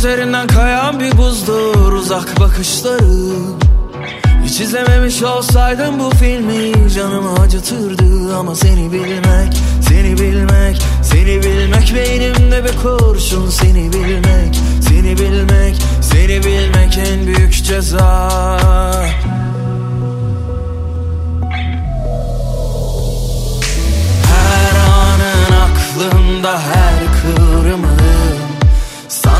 [0.00, 3.34] Üzerinden kayan bir buzdur uzak bakışları.
[4.44, 8.36] Hiç izlememiş olsaydım bu filmi canımı acıtırdı.
[8.36, 9.52] Ama seni bilmek,
[9.88, 13.50] seni bilmek, seni bilmek Beynimde bir kurşun.
[13.50, 18.30] Seni bilmek, seni bilmek, seni bilmek en büyük ceza.
[24.30, 28.09] Her anın aklımda her kıvrımın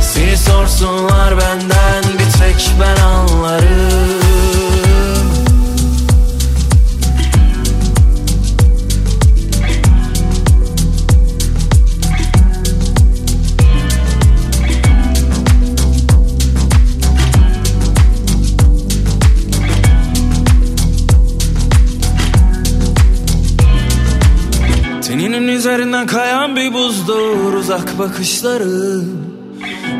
[0.00, 4.79] Seni sorsunlar benden bir tek ben anlarım
[25.70, 29.00] üzerinden kayan bir buzdur uzak bakışları.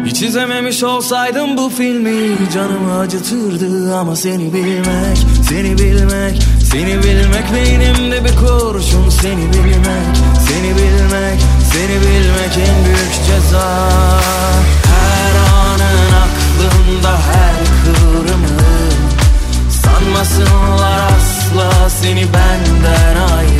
[0.05, 5.19] Hiç izlememiş olsaydım bu filmi canımı acıtırdı Ama seni bilmek,
[5.49, 9.09] seni bilmek, seni bilmek Beynimde bir kurşun.
[9.09, 10.17] Seni bilmek,
[10.49, 11.41] seni bilmek,
[11.73, 13.91] seni bilmek en büyük ceza.
[14.91, 15.35] Her
[15.65, 18.61] anın aklımda her kıvrımın
[19.71, 23.60] Sanmasınlar asla seni benden ayrı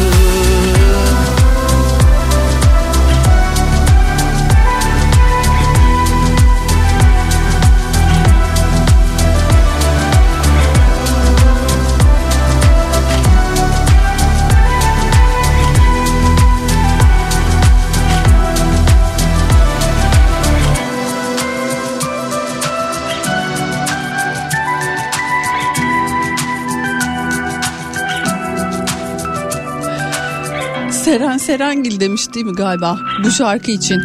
[31.51, 34.01] Serengil demiş değil mi galiba bu şarkı için.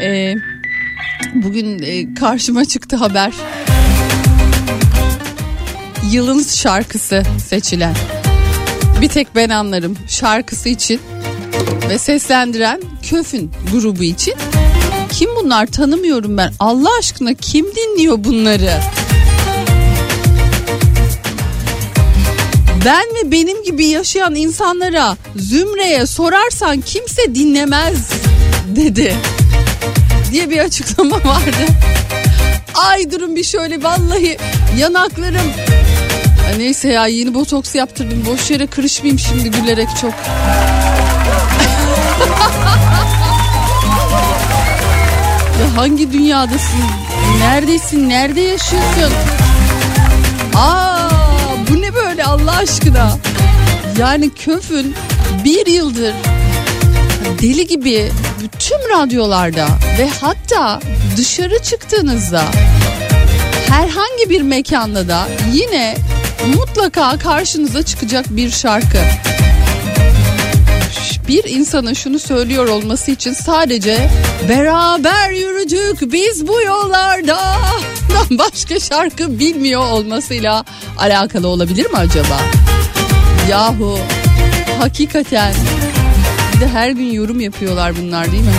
[0.00, 0.34] Ee,
[1.34, 3.32] bugün e, karşıma çıktı haber.
[6.10, 7.94] Yılın şarkısı seçilen.
[9.00, 11.00] Bir tek ben anlarım şarkısı için
[11.88, 14.34] ve seslendiren Köfün grubu için.
[15.12, 16.52] Kim bunlar tanımıyorum ben.
[16.58, 18.70] Allah aşkına kim dinliyor bunları?
[22.86, 28.10] Ben ve benim gibi yaşayan insanlara zümreye sorarsan kimse dinlemez
[28.76, 29.16] dedi
[30.30, 31.66] diye bir açıklama vardı.
[32.74, 34.38] Ay durun bir şöyle vallahi
[34.78, 35.52] yanaklarım
[36.48, 40.14] Ay neyse ya yeni botoks yaptırdım boş yere kırışmayayım şimdi gülerek çok.
[45.60, 46.80] ya hangi dünyadasın?
[47.40, 48.08] Neredesin?
[48.08, 49.12] Nerede yaşıyorsun?
[50.54, 50.85] Aa
[51.70, 53.18] bu ne böyle Allah aşkına?
[53.98, 54.94] Yani Köfün
[55.44, 56.14] bir yıldır
[57.42, 59.66] deli gibi bütün radyolarda
[59.98, 60.80] ve hatta
[61.16, 62.42] dışarı çıktığınızda
[63.68, 65.96] herhangi bir mekanda da yine
[66.56, 68.98] mutlaka karşınıza çıkacak bir şarkı.
[71.28, 74.10] Bir insanın şunu söylüyor olması için sadece
[74.48, 77.38] beraber yürüdük biz bu yollarda
[78.30, 80.64] başka şarkı bilmiyor olmasıyla
[80.98, 82.40] alakalı olabilir mi acaba?
[83.50, 83.98] Yahu
[84.78, 85.54] hakikaten
[86.54, 88.54] Bir de her gün yorum yapıyorlar bunlar değil mi?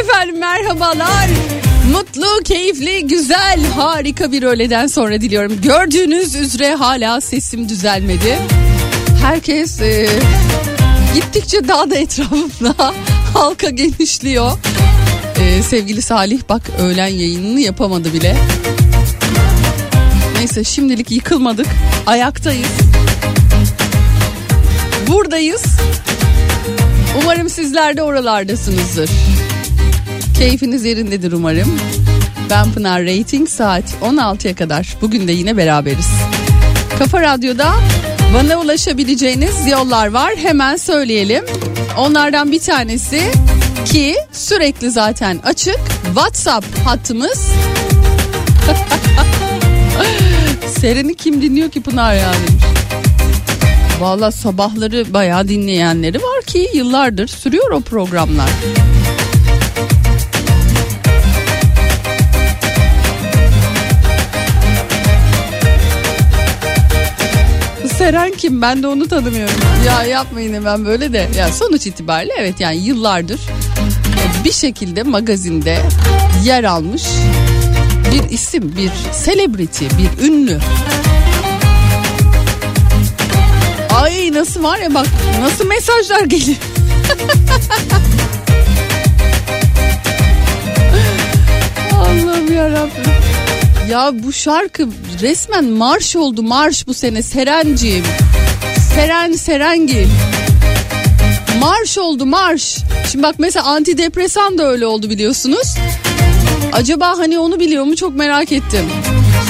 [0.00, 1.28] Efendim merhabalar.
[1.92, 5.60] Mutlu, keyifli, güzel, harika bir öğleden sonra diliyorum.
[5.62, 8.38] Gördüğünüz üzere hala sesim düzelmedi.
[9.22, 10.08] Herkes e,
[11.14, 12.74] gittikçe daha da etrafımda
[13.34, 14.52] halka genişliyor.
[15.40, 18.36] E, sevgili Salih bak öğlen yayınını yapamadı bile.
[20.36, 21.66] Neyse şimdilik yıkılmadık.
[22.06, 22.78] Ayaktayız.
[25.08, 25.64] Buradayız.
[27.22, 29.10] Umarım sizler de oralardasınızdır.
[30.40, 31.78] Keyfiniz yerindedir umarım.
[32.50, 34.96] Ben Pınar Rating saat 16'ya kadar.
[35.00, 36.08] Bugün de yine beraberiz.
[36.98, 37.74] Kafa Radyo'da
[38.34, 40.32] bana ulaşabileceğiniz yollar var.
[40.36, 41.44] Hemen söyleyelim.
[41.98, 43.22] Onlardan bir tanesi
[43.84, 45.78] ki sürekli zaten açık.
[46.04, 47.48] WhatsApp hattımız.
[50.66, 52.46] Seren'i kim dinliyor ki Pınar yani?
[54.00, 58.50] Valla sabahları bayağı dinleyenleri var ki yıllardır sürüyor o programlar.
[68.10, 68.62] Seren kim?
[68.62, 69.54] Ben de onu tanımıyorum.
[69.86, 71.28] Ya yapmayın hemen böyle de.
[71.38, 73.40] Ya sonuç itibariyle evet yani yıllardır
[74.44, 75.78] bir şekilde magazinde
[76.44, 77.02] yer almış
[78.12, 78.90] bir isim, bir
[79.24, 80.58] celebrity, bir ünlü.
[83.94, 85.06] Ay nasıl var ya bak
[85.40, 86.58] nasıl mesajlar geliyor.
[91.94, 93.09] Allah'ım yarabbim.
[93.90, 94.88] Ya bu şarkı
[95.22, 98.04] resmen marş oldu marş bu sene Serenciğim.
[98.94, 100.06] Seren Serengil.
[101.60, 102.78] Marş oldu marş.
[103.12, 105.74] Şimdi bak mesela antidepresan da öyle oldu biliyorsunuz.
[106.72, 108.84] Acaba hani onu biliyor mu çok merak ettim.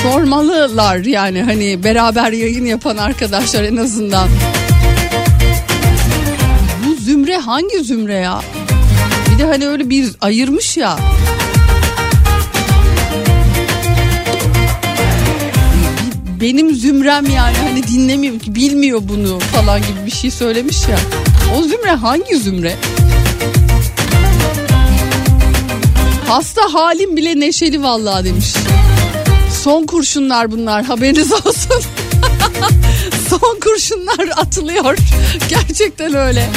[0.02, 4.28] Sormalılar yani hani beraber yayın yapan arkadaşlar en azından.
[6.86, 8.40] Bu zümre hangi zümre ya?
[9.32, 10.98] Bir de hani öyle bir ayırmış ya.
[16.40, 20.98] Benim zümrem yani hani dinlemiyor bilmiyor bunu falan gibi bir şey söylemiş ya.
[21.58, 22.76] O zümre hangi zümre?
[26.28, 28.54] Hasta halim bile neşeli vallahi demiş.
[29.62, 31.82] Son kurşunlar bunlar haberiniz olsun.
[33.28, 34.96] Son kurşunlar atılıyor.
[35.48, 36.48] Gerçekten öyle.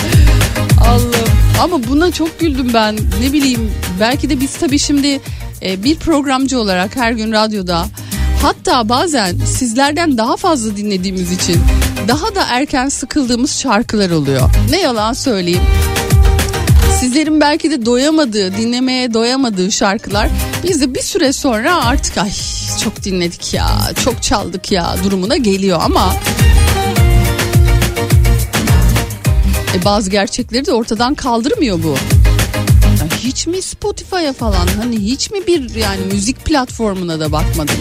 [0.81, 1.29] Allah'ım.
[1.61, 2.97] Ama buna çok güldüm ben.
[3.21, 5.21] Ne bileyim belki de biz tabii şimdi
[5.61, 7.85] e, bir programcı olarak her gün radyoda
[8.43, 11.61] Hatta bazen sizlerden daha fazla dinlediğimiz için
[12.07, 14.49] daha da erken sıkıldığımız şarkılar oluyor.
[14.69, 15.61] Ne yalan söyleyeyim.
[16.99, 20.29] Sizlerin belki de doyamadığı, dinlemeye doyamadığı şarkılar
[20.63, 22.31] biz de bir süre sonra artık ay
[22.83, 23.67] çok dinledik ya,
[24.03, 26.13] çok çaldık ya durumuna geliyor ama
[29.75, 31.95] e, bazı gerçekleri de ortadan kaldırmıyor bu.
[33.17, 37.75] hiç mi Spotify'a falan hani hiç mi bir yani müzik platformuna da bakmadım?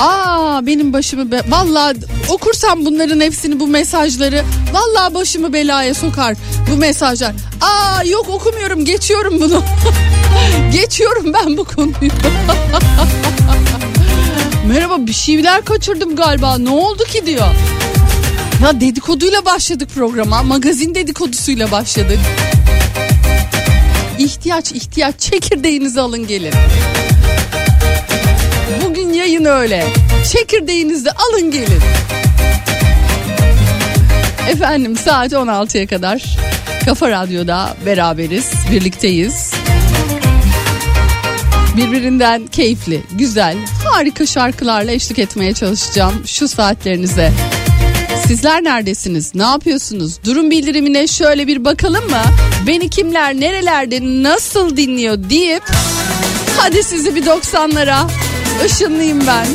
[0.00, 1.94] Aa benim başımı be valla
[2.28, 6.36] okursam bunların hepsini bu mesajları valla başımı belaya sokar
[6.70, 7.32] bu mesajlar.
[7.60, 9.62] Aa yok okumuyorum geçiyorum bunu.
[10.72, 11.94] geçiyorum ben bu konuyu.
[14.68, 17.46] Merhaba bir şeyler kaçırdım galiba ne oldu ki diyor.
[18.62, 22.18] Ya dedikoduyla başladık programa magazin dedikodusuyla başladık.
[24.18, 26.52] İhtiyaç ihtiyaç çekirdeğinizi alın gelin
[29.36, 29.86] yayın öyle.
[30.32, 31.80] Çekirdeğinizi alın gelin.
[34.48, 36.36] Efendim saat 16'ya kadar
[36.84, 39.52] Kafa Radyo'da beraberiz, birlikteyiz.
[41.76, 47.32] Birbirinden keyifli, güzel, harika şarkılarla eşlik etmeye çalışacağım şu saatlerinize.
[48.26, 49.34] Sizler neredesiniz?
[49.34, 50.18] Ne yapıyorsunuz?
[50.24, 52.22] Durum bildirimine şöyle bir bakalım mı?
[52.66, 55.62] Beni kimler, nerelerde, nasıl dinliyor deyip
[56.56, 58.02] hadi sizi bir 90'lara
[58.64, 59.46] Işınlıyım ben.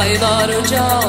[0.00, 1.00] Aylarca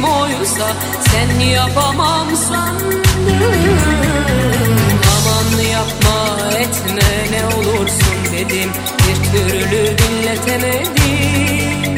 [0.00, 0.76] kim oysa
[1.10, 3.02] sen yapamam sandım
[5.16, 8.70] Aman yapma etme ne olursun dedim.
[8.98, 11.94] Bir türlü dinletemedim.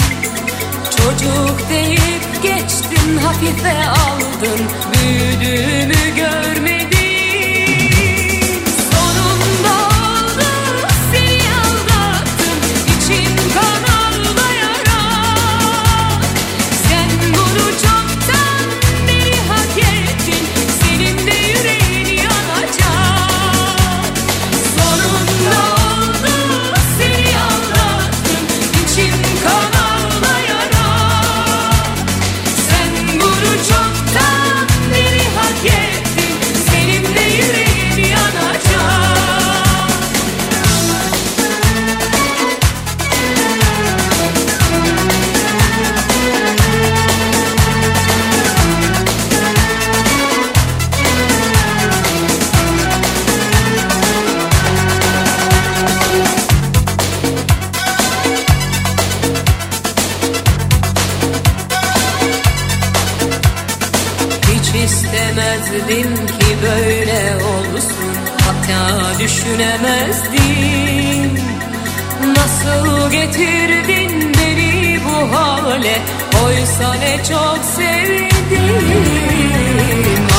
[0.96, 4.60] Çocuk deyip geçtin hafife aldın.
[4.94, 7.01] Büyüdüğümü görmedin.
[77.12, 78.62] seni çok sevdim.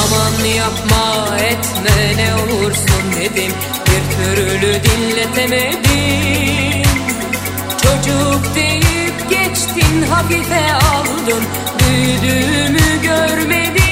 [0.04, 3.52] Aman yapma etme ne olursun dedim.
[3.86, 5.84] Bir türlü dinletemedim.
[7.82, 11.44] Çocuk deyip geçtin hafife aldın.
[11.80, 13.83] Büyüdüğümü görmedin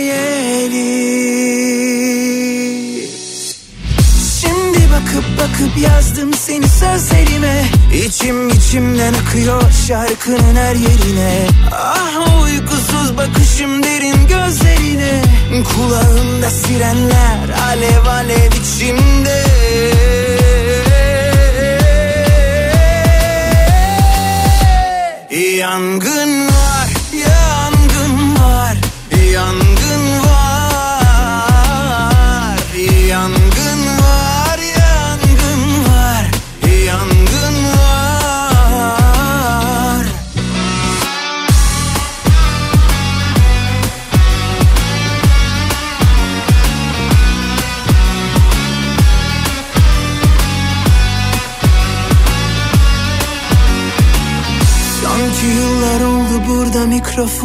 [4.41, 7.65] Şimdi bakıp bakıp yazdım seni sözlerime.
[8.05, 11.47] İçim içimden akıyor şarkının her yerine.
[11.71, 15.21] Ah uykusuz bakışım derin gözlerine.
[15.51, 19.43] Kulağımda sirenler alev alev içimde.
[25.63, 26.32] yangın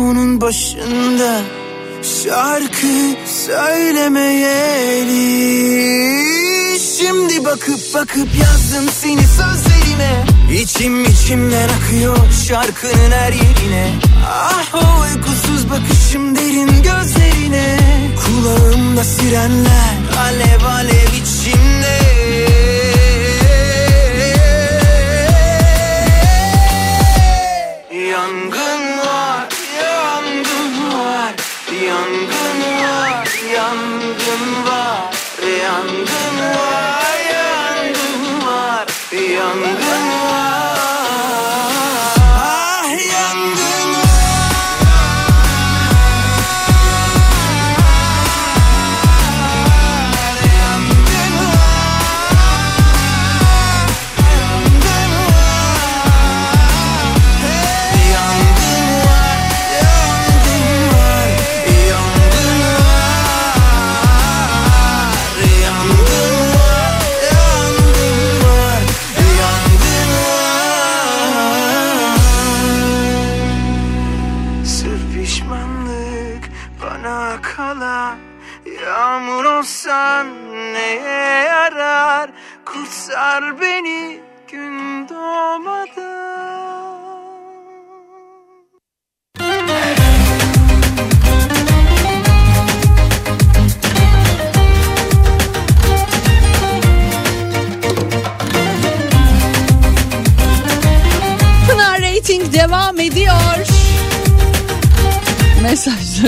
[0.08, 1.40] Telefonun başında
[2.02, 5.18] şarkı söylemeyeli
[6.98, 10.24] Şimdi bakıp bakıp yazdım seni sözlerime.
[10.60, 12.16] İçim içimden akıyor
[12.48, 13.94] şarkının her yerine.
[14.26, 17.78] Ah o uykusuz bakışım derin gözlerine.
[18.24, 21.07] Kulağımda sirenler alev alev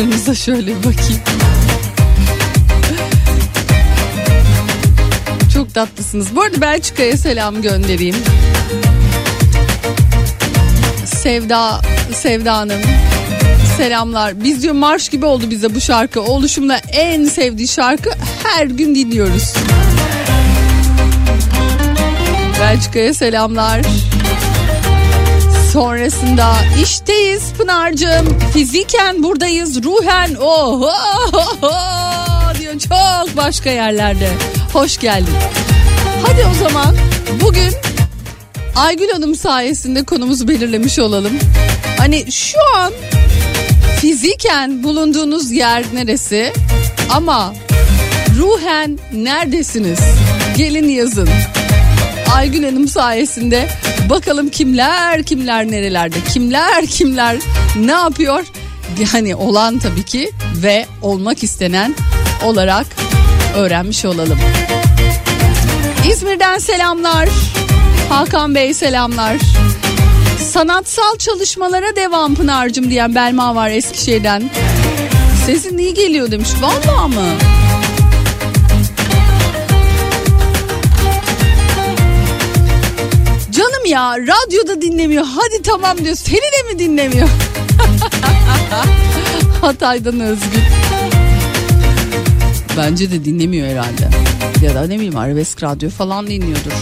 [0.01, 1.21] Mesajlarınıza şöyle bakayım.
[5.55, 6.37] Çok tatlısınız.
[6.37, 8.17] Bu arada Belçika'ya selam göndereyim.
[11.05, 11.81] Sevda,
[12.15, 12.81] Sevda Hanım.
[13.77, 14.45] Selamlar.
[14.45, 16.23] Biz diyor marş gibi oldu bize bu şarkı.
[16.23, 18.11] Oluşumla en sevdiği şarkı
[18.45, 19.55] her gün dinliyoruz.
[22.61, 23.81] Belçika'ya selamlar.
[25.73, 28.39] Sonrasında işteyiz Pınar'cığım.
[28.53, 29.85] Fiziken buradayız.
[29.85, 30.93] Ruhen oho
[32.59, 34.29] diyor çok başka yerlerde.
[34.73, 35.35] Hoş geldin.
[36.27, 36.97] Hadi o zaman
[37.41, 37.73] bugün
[38.77, 41.33] Aygül Hanım sayesinde konumuzu belirlemiş olalım.
[41.99, 42.93] Hani şu an
[44.01, 46.53] fiziken bulunduğunuz yer neresi?
[47.11, 47.55] Ama
[48.39, 50.01] ruhen neredesiniz?
[50.57, 51.29] Gelin yazın.
[52.35, 53.69] Aygün Hanım sayesinde
[54.11, 57.37] bakalım kimler kimler nerelerde kimler kimler
[57.77, 58.45] ne yapıyor
[59.13, 61.95] yani olan tabii ki ve olmak istenen
[62.45, 62.87] olarak
[63.57, 64.39] öğrenmiş olalım.
[66.11, 67.29] İzmir'den selamlar.
[68.09, 69.37] Hakan Bey selamlar.
[70.53, 74.51] Sanatsal çalışmalara devam Pınar'cığım diyen Belma var Eskişehir'den.
[75.47, 76.51] Sesin iyi geliyor demiş.
[76.61, 77.60] Vallahi mı?
[83.91, 85.25] Ya radyoda dinlemiyor.
[85.25, 86.15] Hadi tamam diyor.
[86.15, 87.29] Seni de mi dinlemiyor?
[89.61, 90.63] Hatay'dan Özgür.
[92.77, 94.09] Bence de dinlemiyor herhalde.
[94.63, 96.73] Ya da ne bileyim arabesk radyo falan dinliyordur.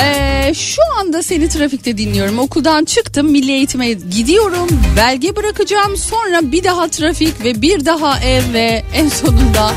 [0.00, 2.38] Ee, şu anda seni trafikte dinliyorum.
[2.38, 4.68] Okuldan çıktım, milli eğitime gidiyorum.
[4.96, 5.96] Belge bırakacağım.
[5.96, 9.72] Sonra bir daha trafik ve bir daha ev ve en sonunda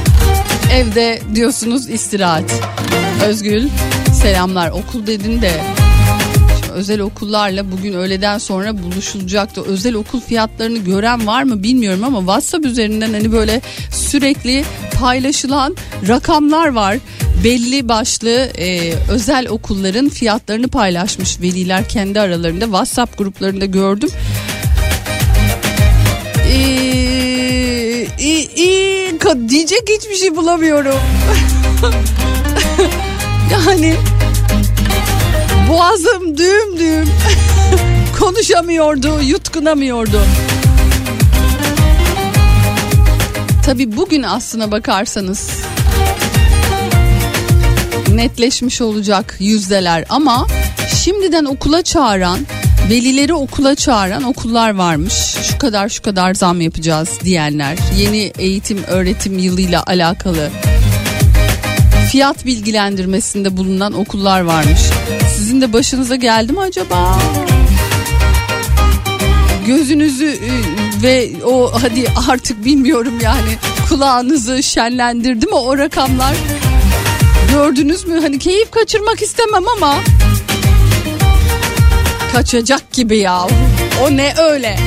[0.73, 2.43] evde diyorsunuz istirahat.
[3.25, 3.69] Özgül
[4.21, 4.69] selamlar.
[4.69, 5.51] Okul dedin de
[6.73, 9.61] özel okullarla bugün öğleden sonra buluşulacaktı.
[9.61, 14.65] Özel okul fiyatlarını gören var mı bilmiyorum ama WhatsApp üzerinden hani böyle sürekli
[14.99, 15.75] paylaşılan
[16.07, 16.97] rakamlar var.
[17.45, 24.09] Belli başlı e, özel okulların fiyatlarını paylaşmış veliler kendi aralarında WhatsApp gruplarında gördüm.
[26.51, 30.99] İ- i- ka- diyecek hiçbir şey bulamıyorum.
[33.51, 33.95] yani
[35.69, 37.09] boğazım düğüm düğüm
[38.19, 40.21] konuşamıyordu, yutkunamıyordu.
[43.65, 45.49] Tabi bugün aslına bakarsanız
[48.17, 50.47] netleşmiş olacak yüzdeler ama
[51.03, 52.39] şimdiden okula çağıran
[52.89, 55.13] velileri okula çağıran okullar varmış.
[55.43, 57.77] Şu kadar şu kadar zam yapacağız diyenler.
[57.97, 60.49] Yeni eğitim öğretim yılıyla alakalı
[62.11, 64.79] fiyat bilgilendirmesinde bulunan okullar varmış.
[65.35, 67.19] Sizin de başınıza geldi mi acaba?
[69.67, 70.51] Gözünüzü e,
[71.03, 73.57] ve o hadi artık bilmiyorum yani
[73.89, 76.35] kulağınızı şenlendirdi mi o rakamlar?
[77.55, 78.19] Gördünüz mü?
[78.19, 79.95] Hani keyif kaçırmak istemem ama
[82.31, 83.47] kaçacak gibi ya.
[84.03, 84.79] O ne öyle?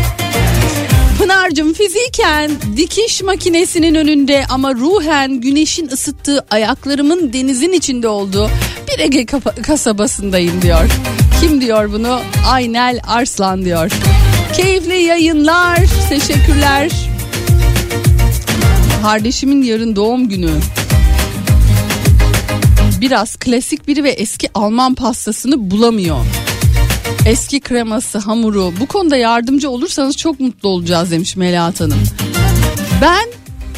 [1.19, 8.51] Pınar'cığım fiziken dikiş makinesinin önünde ama ruhen güneşin ısıttığı ayaklarımın denizin içinde olduğu
[8.89, 9.27] bir Ege
[9.63, 10.91] kasabasındayım diyor.
[11.41, 12.21] Kim diyor bunu?
[12.49, 13.91] Aynel Arslan diyor.
[14.57, 15.79] Keyifli yayınlar.
[16.09, 16.91] Teşekkürler.
[19.03, 20.51] Kardeşimin yarın doğum günü.
[23.01, 26.19] Biraz klasik biri ve eski Alman pastasını bulamıyor.
[27.27, 32.03] Eski kreması, hamuru bu konuda yardımcı olursanız çok mutlu olacağız demiş Melahat Hanım.
[33.03, 33.29] Ben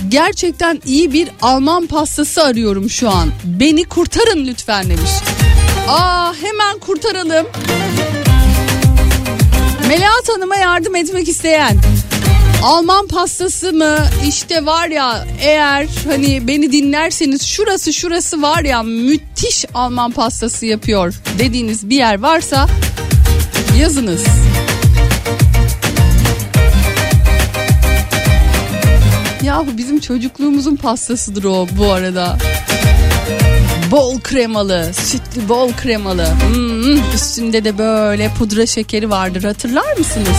[0.08, 3.28] gerçekten iyi bir Alman pastası arıyorum şu an.
[3.44, 5.10] Beni kurtarın lütfen demiş.
[5.88, 7.46] Aa hemen kurtaralım.
[9.88, 11.76] Melahat Hanım'a yardım etmek isteyen
[12.62, 13.96] Alman pastası mı
[14.28, 21.14] işte var ya eğer hani beni dinlerseniz şurası şurası var ya müthiş Alman pastası yapıyor
[21.38, 22.66] dediğiniz bir yer varsa
[23.78, 24.24] yazınız.
[29.42, 32.38] Yahu bizim çocukluğumuzun pastasıdır o bu arada.
[33.90, 36.26] Bol kremalı, sütlü bol kremalı.
[36.26, 40.36] Hmm, üstünde de böyle pudra şekeri vardır hatırlar mısınız?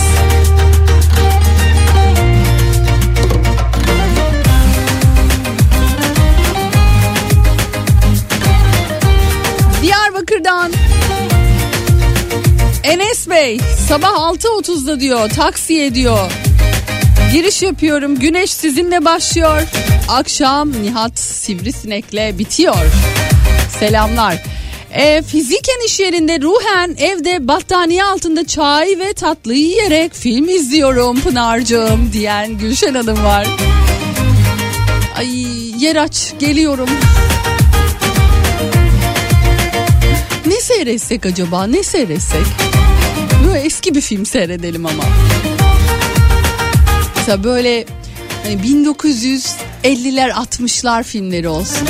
[12.92, 16.32] Enes Bey sabah 6.30'da diyor taksiye diyor.
[17.32, 19.62] Giriş yapıyorum güneş sizinle başlıyor.
[20.08, 22.86] Akşam Nihat Sivrisinek'le bitiyor.
[23.78, 24.42] Selamlar.
[24.94, 32.10] E, fiziken iş yerinde ruhen evde battaniye altında çay ve tatlı yiyerek film izliyorum Pınar'cığım
[32.12, 33.46] diyen Gülşen Hanım var.
[35.16, 35.28] Ay
[35.84, 36.88] yer aç geliyorum.
[40.46, 42.46] Ne seyretsek acaba ne seyretsek?
[43.82, 45.02] Eski bir film seyredelim ama.
[47.16, 47.84] Mesela böyle
[48.42, 51.88] hani 1950'ler 60'lar filmleri olsun.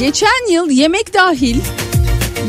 [0.00, 1.60] Geçen yıl yemek dahil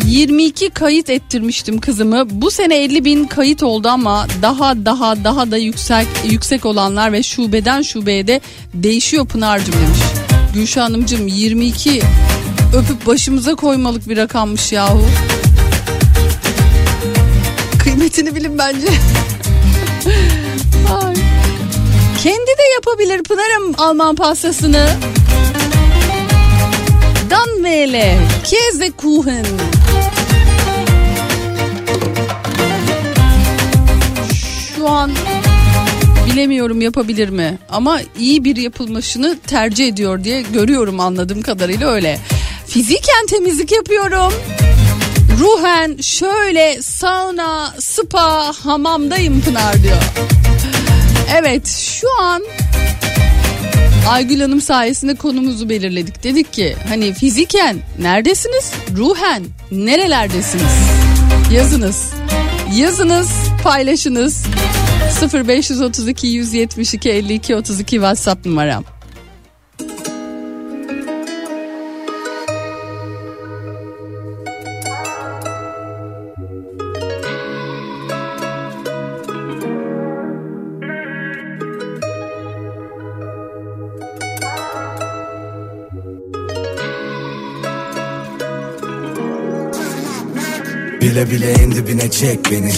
[0.06, 2.24] 22 kayıt ettirmiştim kızımı.
[2.30, 7.24] Bu sene 50 bin kayıt oldu ama daha daha daha da yüksek yüksek olanlar ve
[7.24, 8.42] şubeden şubeye de
[8.74, 10.00] değişiyor Pınar'cığım demiş.
[10.54, 12.02] Gülşah Hanımcığım 22
[12.76, 15.04] öpüp başımıza koymalık bir rakammış yahu.
[18.18, 18.88] Kıymetini bilin bence.
[20.94, 21.16] Ay.
[22.24, 24.90] Kendi de yapabilir Pınar'ım Alman pastasını.
[27.30, 29.46] Dan Wele, Käsekuchen.
[34.76, 35.12] Şu an
[36.26, 42.20] bilemiyorum yapabilir mi ama iyi bir yapılmışını tercih ediyor diye görüyorum anladığım kadarıyla öyle.
[42.68, 44.34] Fiziken temizlik yapıyorum.
[45.40, 49.98] Ruhen şöyle sauna, spa, hamamdayım Pınar diyor.
[51.36, 52.44] Evet şu an
[54.10, 56.24] Aygül Hanım sayesinde konumuzu belirledik.
[56.24, 58.72] Dedik ki hani fiziken neredesiniz?
[58.98, 60.74] Ruhen nerelerdesiniz?
[61.54, 62.14] Yazınız.
[62.76, 63.30] Yazınız,
[63.64, 64.46] paylaşınız.
[65.34, 68.84] 0532 172 52 32 WhatsApp numaram.
[91.18, 92.72] Bile bile en dibine çek beni.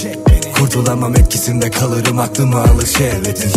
[0.54, 3.52] Kurtulamam etkisinde kalırım aklımı alır şehvetin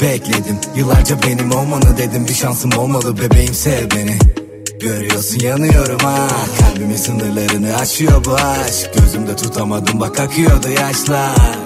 [0.00, 2.28] Bekledim yıllarca benim olmanı dedim.
[2.28, 4.18] Bir şansım olmalı bebeğim sev beni.
[4.80, 6.28] Görüyorsun yanıyorum ha.
[6.60, 8.90] Kalbimin sınırlarını aşıyor bu aşk.
[8.94, 11.58] Gözümde tutamadım bak akıyordu yaşlar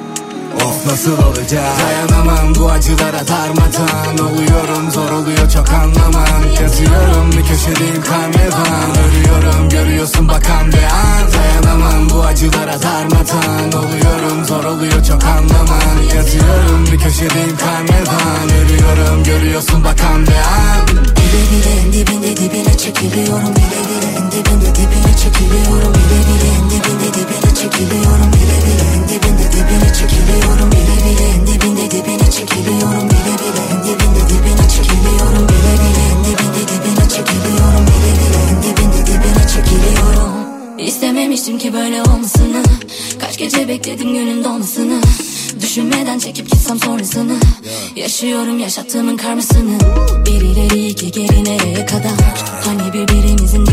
[0.66, 1.64] Of nasıl olacak?
[1.80, 6.42] Dayanamam bu acılara darmadan Oluyorum zor oluyor çok anlamam.
[6.62, 11.32] Yazıyorum bir köşedeyim karnevan Örüyorum görüyorsun bakan bir an.
[11.32, 15.96] Dayanamam bu acılara darmadan Oluyorum zor oluyor çok anlamam.
[16.16, 20.86] Yazıyorum bir köşedeyim karnevan Örüyorum görüyorsun bakan bir an.
[20.88, 23.54] Bile bile dibinde dibine çekiliyorum.
[23.56, 25.94] Bile bile dibinde dibine çekiliyorum.
[25.94, 28.32] Bile bile dibinde dibine çekiliyorum.
[28.32, 31.26] Bile bile dibinde dibine çekiliyorum Bile bile.
[31.34, 33.62] En dibinde dibine çekiliyorum Bile bile.
[33.72, 36.02] En dibinde dibine çekiliyorum Bile bile.
[36.12, 38.38] En dibinde dibine çekiliyorum Bile bile.
[38.50, 40.32] En dibinde dibine çekiliyorum.
[40.78, 42.62] İstememiştim ki böyle olmasını.
[43.20, 45.00] Kaç gece bekledim günün dolmasını
[45.60, 47.32] Düşünmeden çekip gitsem sonrasını.
[47.96, 49.78] Yaşıyorum yaşattığımın karmasını.
[50.26, 52.44] Bir ileri iki geri nereye kadar?
[52.64, 53.66] Hani birbirimizin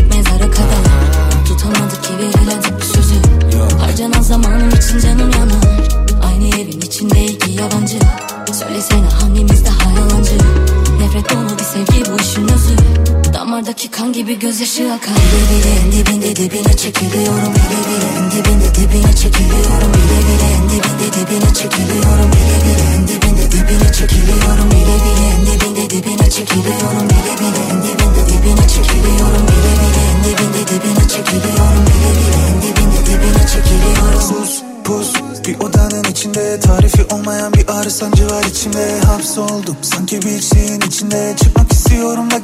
[14.50, 20.18] gözyaşı akar Bile bile en dibinde dibine çekiliyorum Bile bile en dibinde dibine çekiliyorum Bile
[20.26, 25.90] bile en dibinde dibine çekiliyorum Bile bile en dibinde dibine çekiliyorum Bile bile en dibinde
[25.90, 32.10] dibine çekiliyorum Bile bile en dibinde dibine çekiliyorum Bile bile en dibinde dibine çekiliyorum Bile
[32.18, 34.20] bile en dibinde dibine çekiliyorum.
[34.28, 35.12] Sus pus
[35.46, 39.00] bir odanın içinde Tarifi olmayan bir ağrı sancı var içimde.
[39.00, 41.34] Hapsoldum sanki bir şeyin içinde.
[41.40, 41.49] Da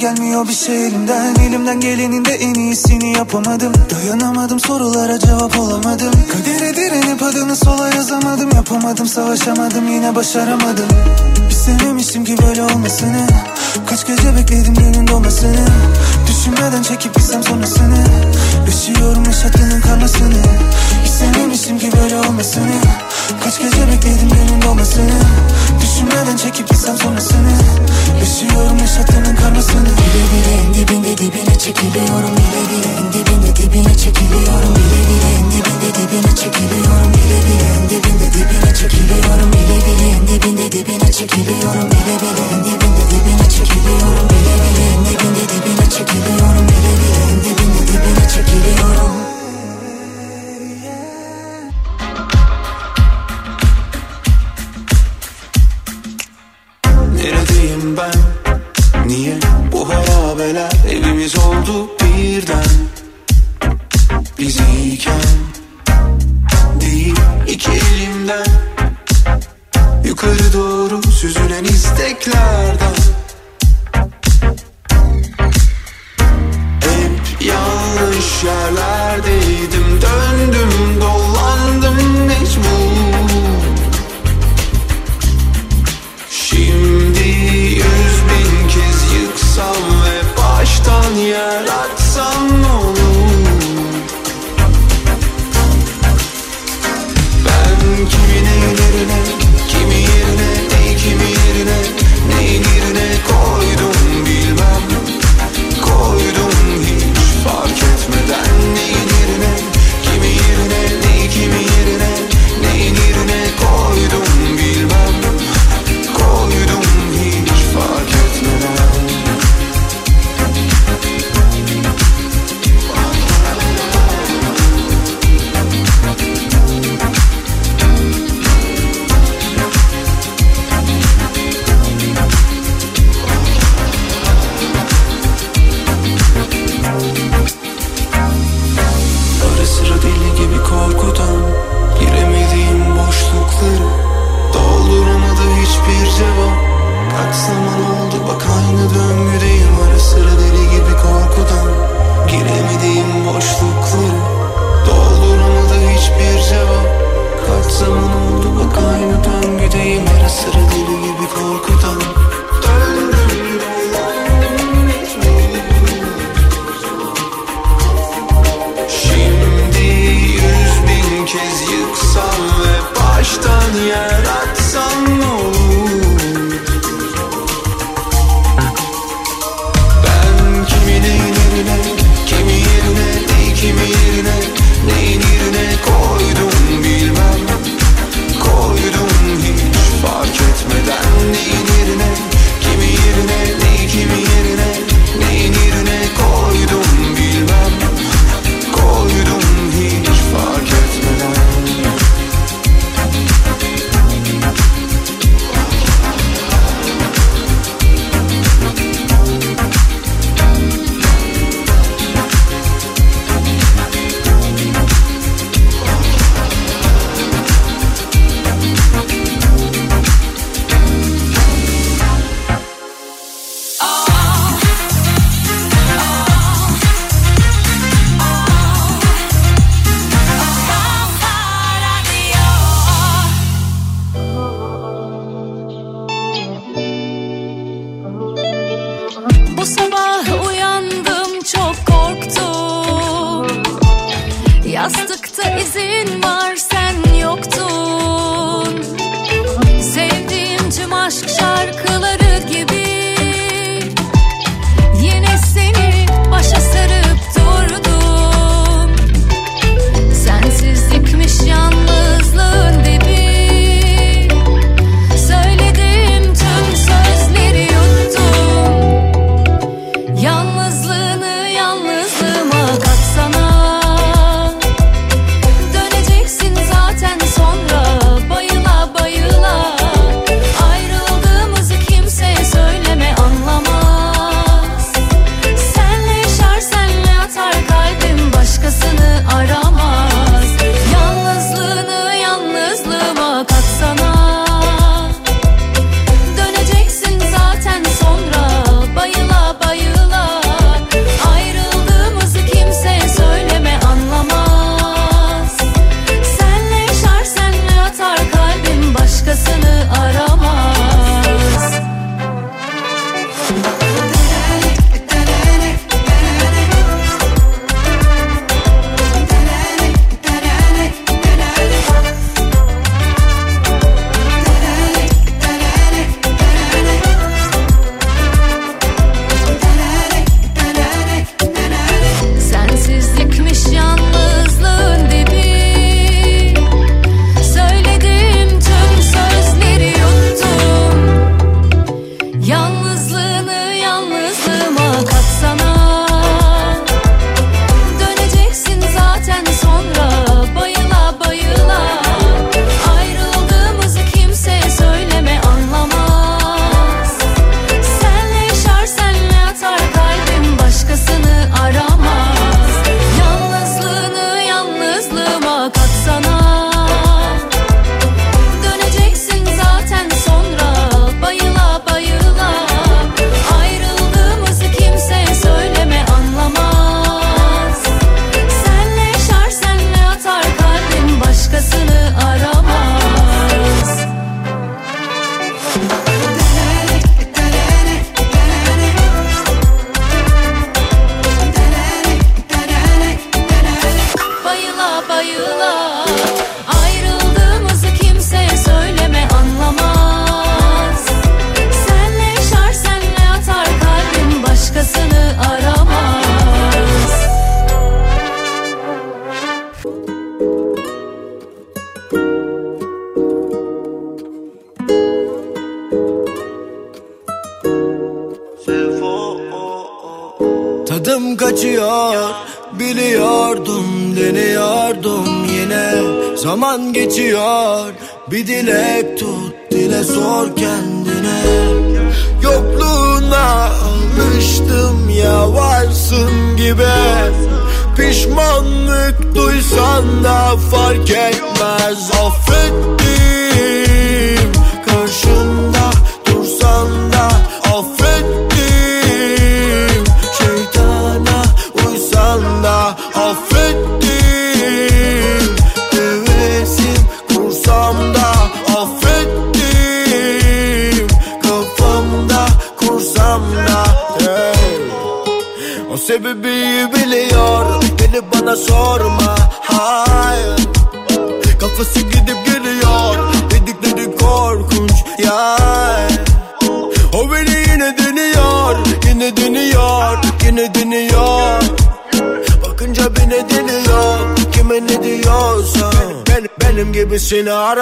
[0.07, 1.35] gelmiyor bir şey elimden.
[1.35, 3.73] Elimden gelenin de en iyisini yapamadım.
[3.91, 6.11] Dayanamadım sorulara cevap olamadım.
[6.33, 8.51] Kadere direnip adını sola yazamadım.
[8.55, 10.89] Yapamadım savaşamadım yine başaramadım.
[11.51, 13.27] İstememiştim ki böyle olmasını.
[13.87, 15.67] Kaç gece bekledim günün dolmasını.
[16.29, 18.05] Düşünmeden çekip gitsem sonrasını.
[18.67, 20.43] Yaşıyorum yaşattığının karmasını.
[21.05, 22.81] İstememiştim ki böyle olmasını.
[23.45, 25.21] Kaç gece bekledim günün dolmasını.
[25.83, 27.51] Düşünmeden çekip gitsem sonrasını
[28.27, 34.75] Yaşıyorum yaşattığının karmasını Bile bile en dibinde dibine çekiliyorum Bile bile en dibinde dibine çekiliyorum
[34.77, 40.29] Bile bile en dibinde dibine çekiliyorum Bile bile en dibinde dibine çekiliyorum Bile bile en
[40.29, 46.65] dibinde dibine çekiliyorum Bile bile en dibinde dibine çekiliyorum Bile bile en dibinde dibine çekiliyorum
[46.69, 49.36] Bile bile en dibinde dibine çekiliyorum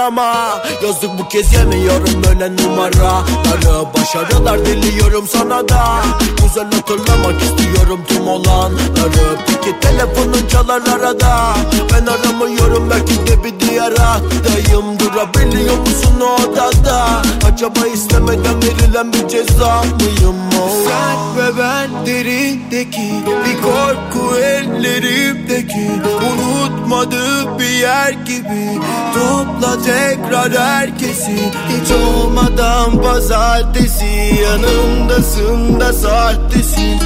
[0.05, 6.03] arama Yazık bu kez yemiyorum böyle numaraları Başarılar diliyorum sana da
[6.43, 11.55] Güzel hatırlamak istiyorum tüm olanları Peki telefonun çalar arada
[11.93, 19.29] Ben aramıyorum belki de bir diğer hattayım Durabiliyor musun o odada Acaba istemeden verilen bir
[19.29, 20.71] ceza mıyım oh.
[20.85, 23.13] Sen ve ben derindeki
[23.45, 25.91] Bir korku ellerimdeki
[26.33, 28.81] Unutmadığı bir yer gibi
[29.15, 31.37] Topla tekrar herkesi
[31.69, 34.35] Hiç olmadan pazartesi.
[34.43, 36.99] Yanımdasın da sahtesin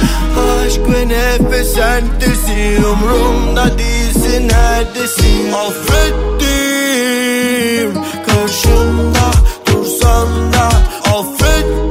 [0.65, 5.53] Aşk ve nefes sentesin Umrumda değilsin neredesin?
[5.53, 6.39] Affettim.
[8.27, 9.31] Karşımda
[9.67, 10.69] dursan da
[11.17, 11.88] Affettim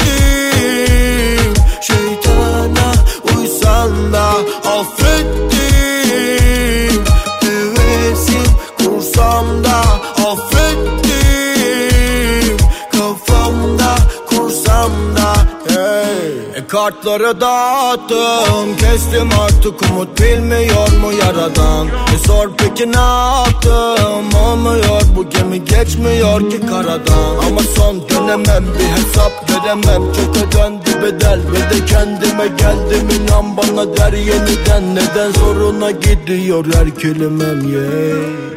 [16.89, 18.77] Kartları dağıttım.
[18.77, 21.87] Kestim artık umut bilmiyor mu yaradan?
[21.87, 24.27] E sor peki ne yaptım?
[24.47, 27.37] Olmuyor bu gemi geçmiyor ki karadan.
[27.47, 30.03] Ama son dönemem bir hesap veremem.
[30.13, 33.09] Çok ödendi bedel ve de kendime geldim.
[33.21, 38.49] İnan bana der yeniden Neden zoruna gidiyor her kelimem yeah.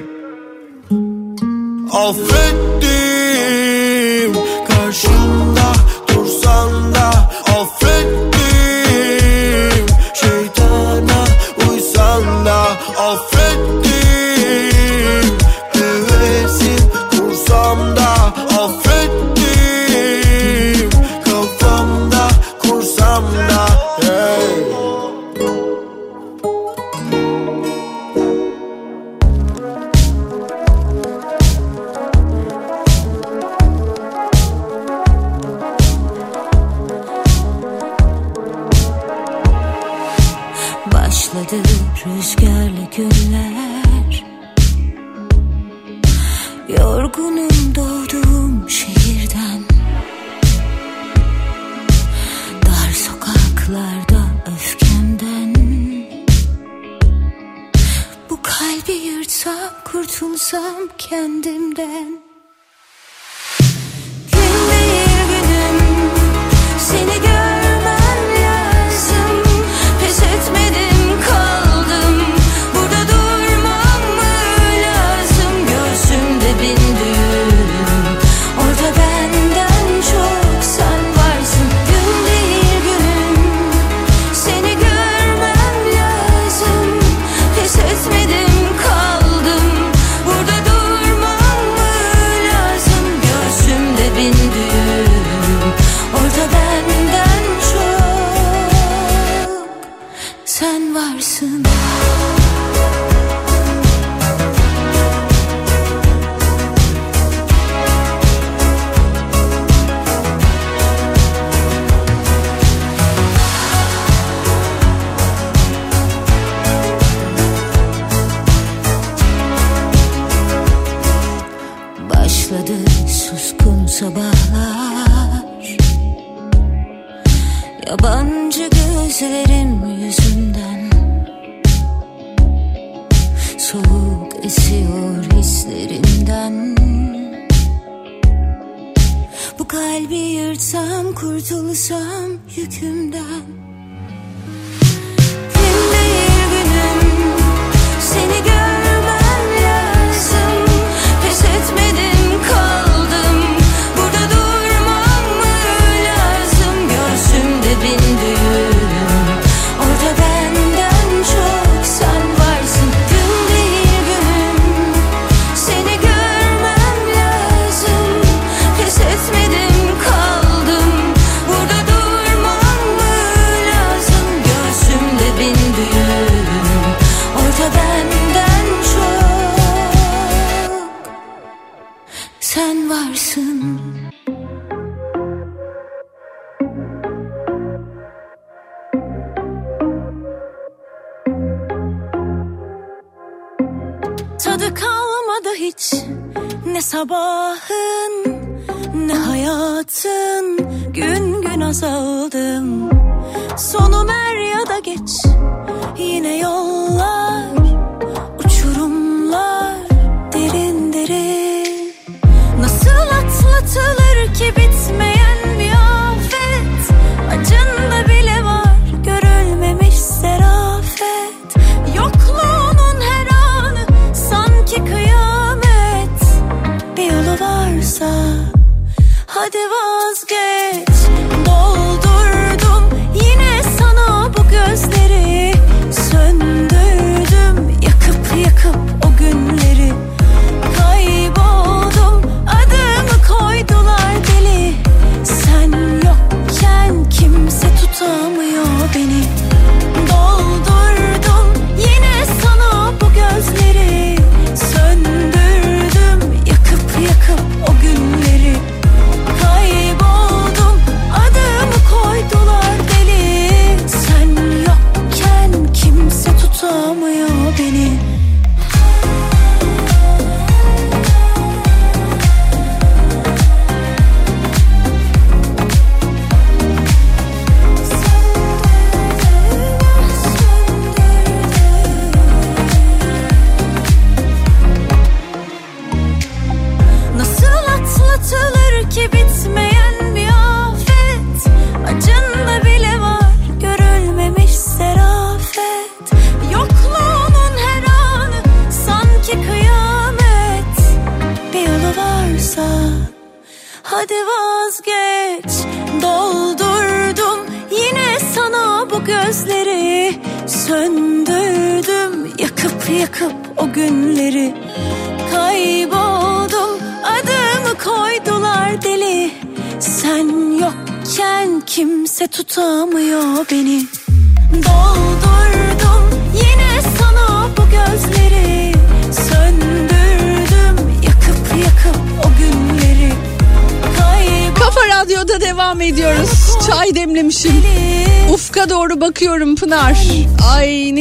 [1.93, 2.91] Affettim
[4.67, 5.60] karşımda
[7.61, 8.30] da
[61.11, 62.20] condemned and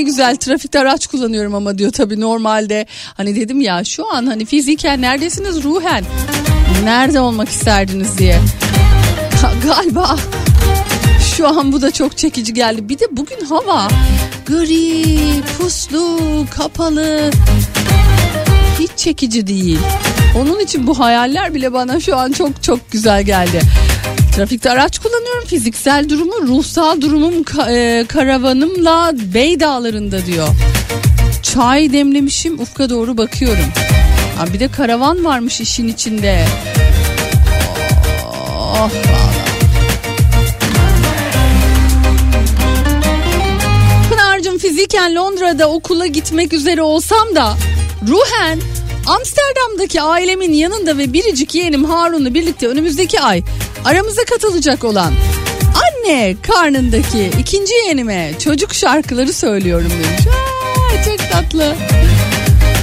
[0.00, 2.86] ne güzel trafikte araç kullanıyorum ama diyor tabii normalde.
[3.16, 6.04] Hani dedim ya şu an hani fiziken neredesiniz ruhen?
[6.84, 8.40] Nerede olmak isterdiniz diye.
[9.64, 10.16] Galiba
[11.36, 12.88] şu an bu da çok çekici geldi.
[12.88, 13.88] Bir de bugün hava
[14.46, 16.18] gri, puslu,
[16.50, 17.30] kapalı.
[18.78, 19.78] Hiç çekici değil.
[20.38, 23.60] Onun için bu hayaller bile bana şu an çok çok güzel geldi.
[24.36, 24.98] Trafikte araç.
[25.50, 30.48] Fiziksel durumu, ruhsal durumum e, karavanımla Bey Dağları'nda diyor.
[31.42, 33.64] Çay demlemişim ufka doğru bakıyorum.
[34.38, 36.44] Ha, bir de karavan varmış işin içinde.
[38.26, 38.90] Oh,
[44.10, 47.56] Pınar'cığım fiziken Londra'da okula gitmek üzere olsam da
[48.08, 48.60] ruhen
[49.06, 53.42] Amsterdam'daki ailemin yanında ve biricik yeğenim Harun'la birlikte önümüzdeki ay
[53.84, 55.12] aramıza katılacak olan
[56.10, 60.26] anne karnındaki ikinci yeğenime çocuk şarkıları söylüyorum demiş.
[60.26, 61.74] Aa, çok tatlı.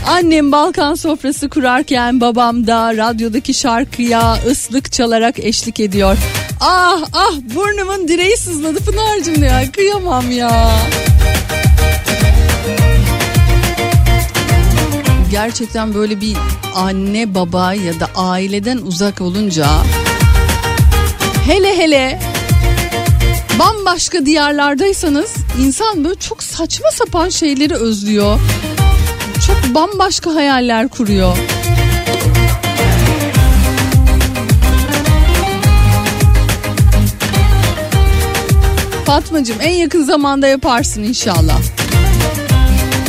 [0.07, 6.17] Annem Balkan sofrası kurarken babam da radyodaki şarkıya ıslık çalarak eşlik ediyor.
[6.61, 10.71] Ah ah burnumun direği sızladı Pınar'cığım ya kıyamam ya.
[15.32, 16.38] Gerçekten böyle bir
[16.75, 19.67] anne baba ya da aileden uzak olunca
[21.47, 22.19] hele hele
[23.60, 28.39] bambaşka diyarlardaysanız insan böyle çok saçma sapan şeyleri özlüyor.
[29.47, 31.38] Çok bambaşka hayaller kuruyor.
[39.05, 41.60] Fatmacığım en yakın zamanda yaparsın inşallah.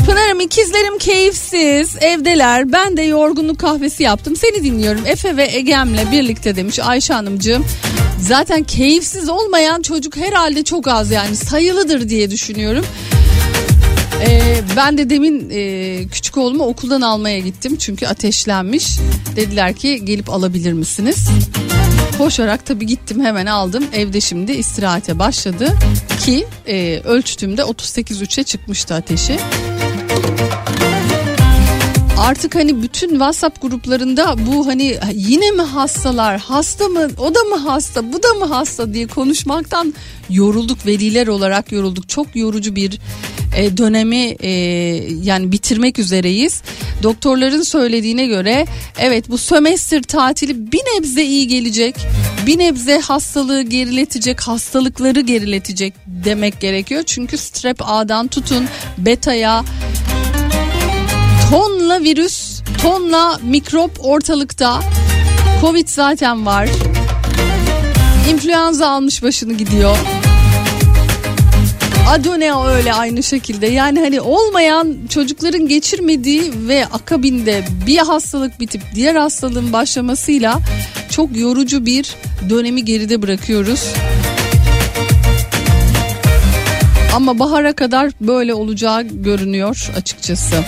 [0.07, 6.57] Pınar'ım ikizlerim keyifsiz evdeler ben de yorgunluk kahvesi yaptım seni dinliyorum Efe ve Egem'le birlikte
[6.57, 7.65] demiş Ayşe Hanımcığım.
[8.21, 12.85] Zaten keyifsiz olmayan çocuk herhalde çok az yani sayılıdır diye düşünüyorum.
[14.23, 18.99] Ee, ben de demin e, küçük oğlumu okuldan almaya gittim çünkü ateşlenmiş.
[19.37, 21.29] Dediler ki gelip alabilir misiniz?
[22.19, 23.85] Koşarak tabii gittim hemen aldım.
[23.93, 25.69] Evde şimdi istirahate başladı
[26.25, 29.39] ki e, ölçtüğümde 38.3'e çıkmıştı ateşi.
[32.19, 37.57] Artık hani bütün WhatsApp gruplarında bu hani yine mi hastalar, hasta mı, o da mı
[37.57, 39.95] hasta, bu da mı hasta diye konuşmaktan
[40.31, 42.09] yorulduk veliler olarak yorulduk.
[42.09, 42.99] Çok yorucu bir
[43.57, 44.51] e, dönemi e,
[45.23, 46.63] yani bitirmek üzereyiz.
[47.03, 48.67] Doktorların söylediğine göre
[48.99, 51.95] evet bu sömestr tatili bir nebze iyi gelecek.
[52.47, 57.03] Bir nebze hastalığı geriletecek, hastalıkları geriletecek demek gerekiyor.
[57.07, 58.65] Çünkü strep A'dan tutun
[58.99, 59.65] beta'ya
[61.51, 64.81] tonla virüs, tonla mikrop ortalıkta.
[65.61, 66.69] Covid zaten var.
[68.31, 69.97] İnfluenza almış başını gidiyor.
[72.11, 73.67] Adonea öyle aynı şekilde.
[73.67, 80.59] Yani hani olmayan çocukların geçirmediği ve akabinde bir hastalık bitip diğer hastalığın başlamasıyla
[81.11, 82.17] çok yorucu bir
[82.51, 83.85] dönemi geride bırakıyoruz.
[87.15, 90.65] Ama bahara kadar böyle olacağı görünüyor açıkçası.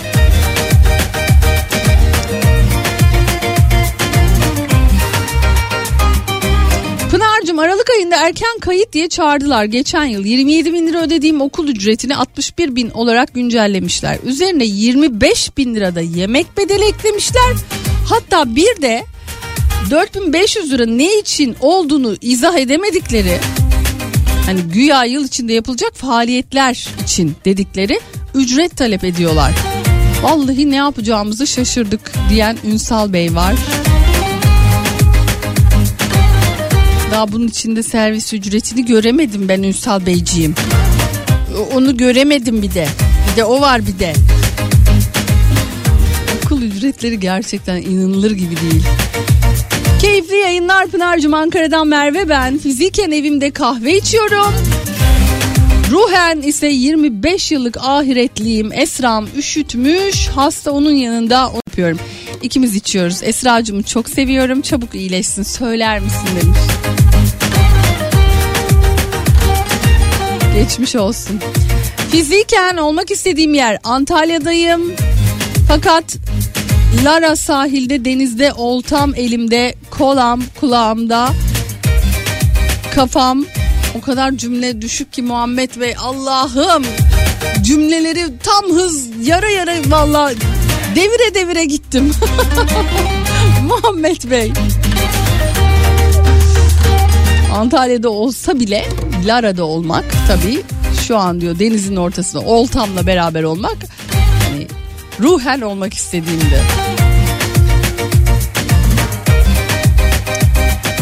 [7.61, 10.25] Aralık ayında erken kayıt diye çağırdılar geçen yıl.
[10.25, 14.17] 27 bin lira ödediğim okul ücretini 61 bin olarak güncellemişler.
[14.25, 17.53] Üzerine 25 bin lirada yemek bedeli eklemişler.
[18.05, 19.03] Hatta bir de
[19.91, 23.37] 4500 lira ne için olduğunu izah edemedikleri
[24.45, 27.99] hani güya yıl içinde yapılacak faaliyetler için dedikleri
[28.35, 29.51] ücret talep ediyorlar.
[30.21, 33.55] Vallahi ne yapacağımızı şaşırdık diyen Ünsal Bey var.
[37.11, 40.55] Daha bunun içinde servis ücretini göremedim ben Ünsal Beyciğim.
[41.73, 42.87] Onu göremedim bir de.
[43.31, 44.13] Bir de o var bir de.
[46.37, 48.83] Okul ücretleri gerçekten inanılır gibi değil.
[50.01, 52.57] Keyifli yayınlar Pınar'cığım Ankara'dan Merve ben.
[52.57, 54.53] Fiziken evimde kahve içiyorum.
[55.91, 58.73] Ruhen ise 25 yıllık ahiretliyim.
[58.73, 60.27] Esra'm üşütmüş.
[60.27, 61.99] Hasta onun yanında onu yapıyorum.
[62.41, 63.23] İkimiz içiyoruz.
[63.23, 64.61] Esra'cığımı çok seviyorum.
[64.61, 66.59] Çabuk iyileşsin söyler misin demiş.
[70.53, 71.39] Geçmiş olsun.
[72.11, 74.81] Fiziken olmak istediğim yer Antalya'dayım.
[75.67, 76.17] Fakat
[77.05, 81.29] Lara sahilde denizde oltam elimde kolam kulağımda
[82.95, 83.45] kafam
[83.97, 86.83] o kadar cümle düşük ki Muhammed Bey Allah'ım
[87.61, 90.31] cümleleri tam hız yara yara valla
[90.95, 92.11] devire devire gittim
[93.67, 94.51] Muhammed Bey
[97.53, 98.85] Antalya'da olsa bile
[99.25, 100.61] Lara'da olmak tabii
[101.07, 103.77] şu an diyor denizin ortasında oltamla beraber olmak
[104.49, 104.67] hani
[105.19, 106.61] ruhen olmak istediğimde.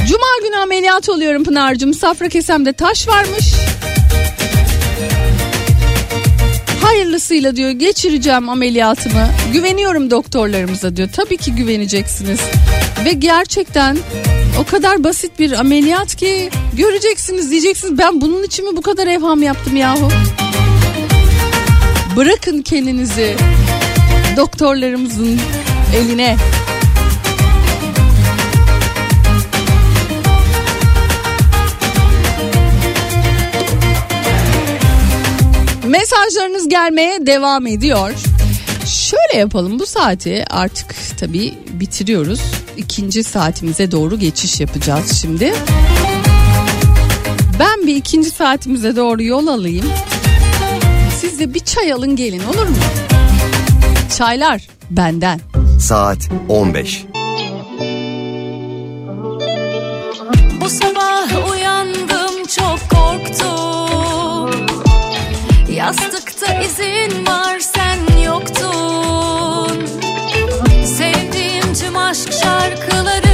[0.07, 1.93] Cuma günü ameliyat oluyorum Pınar'cığım.
[1.93, 3.53] Safra kesemde taş varmış.
[6.81, 9.27] Hayırlısıyla diyor geçireceğim ameliyatımı.
[9.53, 11.09] Güveniyorum doktorlarımıza diyor.
[11.13, 12.39] Tabii ki güveneceksiniz.
[13.05, 13.97] Ve gerçekten
[14.59, 19.43] o kadar basit bir ameliyat ki göreceksiniz diyeceksiniz ben bunun için mi bu kadar evham
[19.43, 20.09] yaptım yahu.
[22.15, 23.35] Bırakın kendinizi
[24.37, 25.39] doktorlarımızın
[25.95, 26.37] eline.
[35.87, 38.13] Mesajlarınız gelmeye devam ediyor.
[38.85, 42.58] Şöyle yapalım bu saati artık tabii bitiriyoruz.
[42.79, 45.53] İkinci saatimize doğru geçiş yapacağız şimdi.
[47.59, 49.85] Ben bir ikinci saatimize doğru yol alayım.
[51.21, 52.75] Siz de bir çay alın gelin olur mu?
[54.17, 55.39] Çaylar benden.
[55.79, 57.05] Saat 15.
[60.61, 64.67] Bu sabah uyandım çok korktum
[65.73, 67.59] Yastıkta izin var
[72.43, 73.28] şarkıları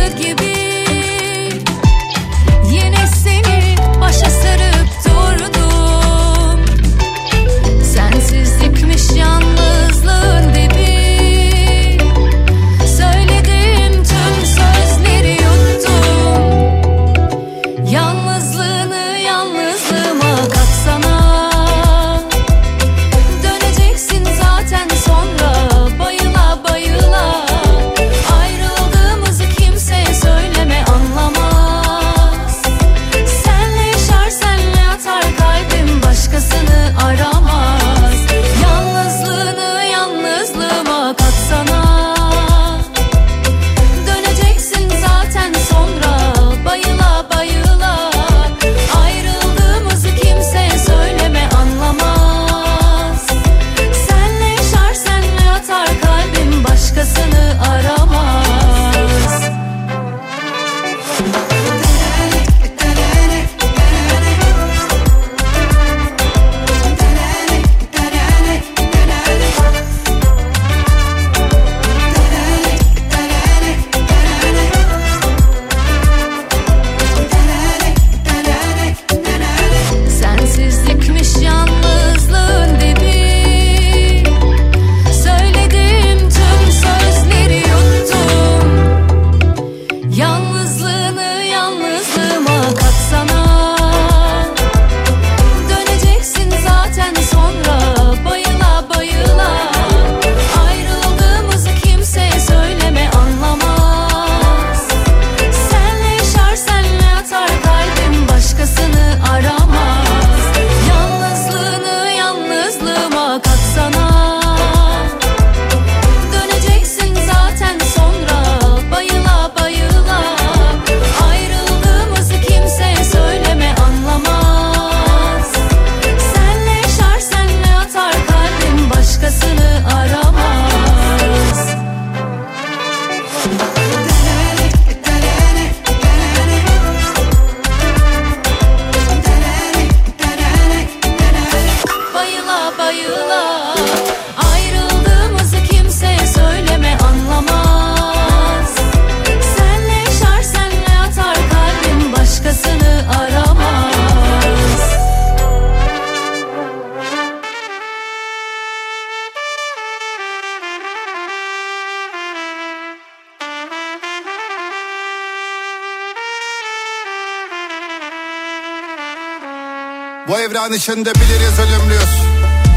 [170.65, 172.13] Evren içinde biliriz ölümlüyüz.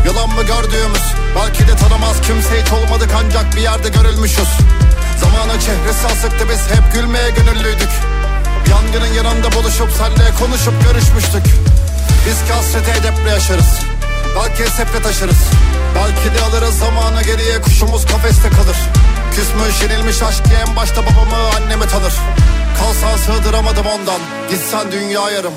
[0.07, 1.03] Yalan mı gördüğümüz
[1.37, 4.49] Belki de tanımaz kimse hiç olmadık ancak bir yerde görülmüşüz.
[5.21, 7.89] Zamanın çehresi asıktı biz hep gülmeye gönüllüydük.
[8.71, 11.45] Yangının yanında buluşup senle konuşup görüşmüştük.
[12.27, 13.71] Biz ki hasreti edeple yaşarız.
[14.37, 15.43] Belki seple taşırız.
[15.95, 18.79] Belki de alırız zamanı geriye kuşumuz kafeste kalır.
[19.35, 22.15] Küsmüş yenilmiş aşk en başta babamı annemi tanır.
[22.79, 24.21] Kalsan sığdıramadım ondan
[24.51, 25.55] Gitsen dünya yarım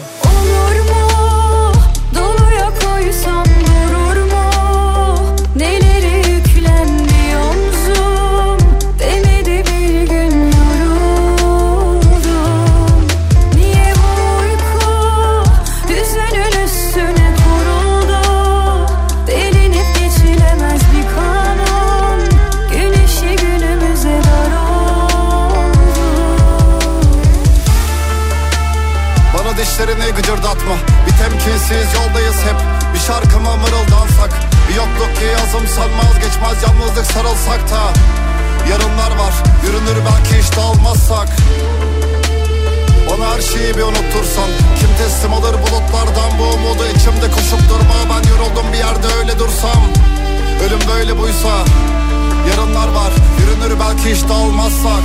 [54.12, 55.04] hiç dağılmazsak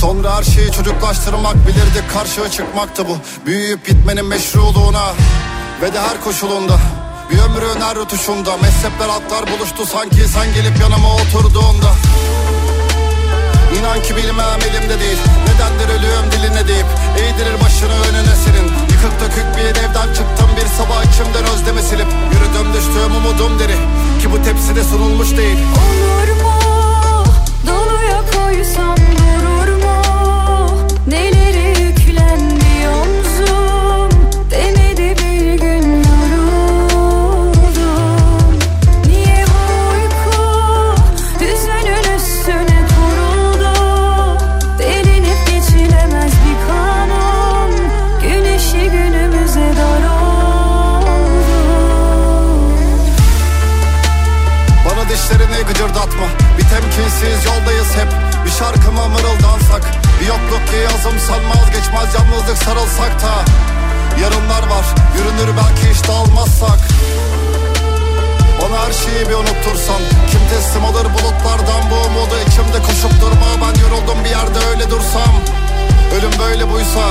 [0.00, 3.16] Sonra her şeyi çocuklaştırmak bilirdik karşıya çıkmaktı bu.
[3.46, 5.04] Büyüyüp gitmenin meşruluğuna
[5.82, 6.78] Ve de her koşulunda.
[7.30, 10.28] Bir ömrün her rutuşunda Mezhepler atlar buluştu sanki.
[10.28, 11.90] Sen gelip yanıma oturduğunda.
[13.78, 16.86] İnan ki bilmem elimde değil Nedendir ölüyorum diline deyip.
[17.18, 18.66] Eğdirir başını önüne senin.
[18.92, 22.08] Yıkık dökük bir evden çıktım bir sabah içimden özlemi silip.
[22.32, 23.76] Yürüdüm düştüğüm umudum deri
[24.20, 25.58] Ki bu tepside sunulmuş değil.
[25.58, 26.43] Olur mu?
[54.86, 56.26] Bana dişlerini gıcırdatma.
[56.58, 59.82] Bir temkinsiz yoldayız hep Bir şarkıma mırıldansak
[60.20, 63.34] Bir yokluk ki yazım sanmaz geçmez Yalnızlık sarılsak da.
[64.22, 64.86] Yarınlar var
[65.16, 66.78] yürünür belki hiç dağılmazsak
[68.60, 72.34] Bana her şeyi bir unuttursan Kim teslim alır bulutlardan bu umudu?
[72.46, 75.34] İçimde koşup durma Ben yoruldum bir yerde öyle dursam.
[76.16, 77.04] Ölüm böyle buysa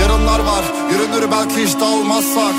[0.00, 2.54] Yarınlar var yürünür belki hiç dağılmazsak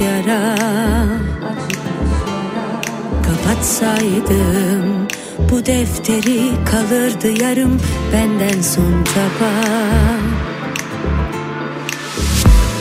[0.00, 0.56] yara.
[3.26, 5.08] Kapatsaydım
[5.50, 7.80] bu defteri kalırdı yarım
[8.12, 9.52] benden son çaba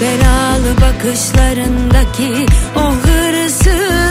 [0.02, 2.46] Belalı bakışlarındaki
[2.76, 4.03] o hırsız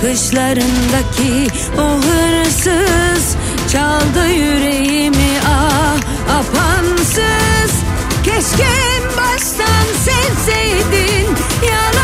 [0.00, 1.46] bakışlarındaki
[1.78, 3.36] o hırsız
[3.72, 5.96] Çaldı yüreğimi ah
[6.38, 7.72] apansız.
[8.24, 8.68] Keşke
[9.16, 11.26] baştan sevseydin
[11.62, 11.99] yalansız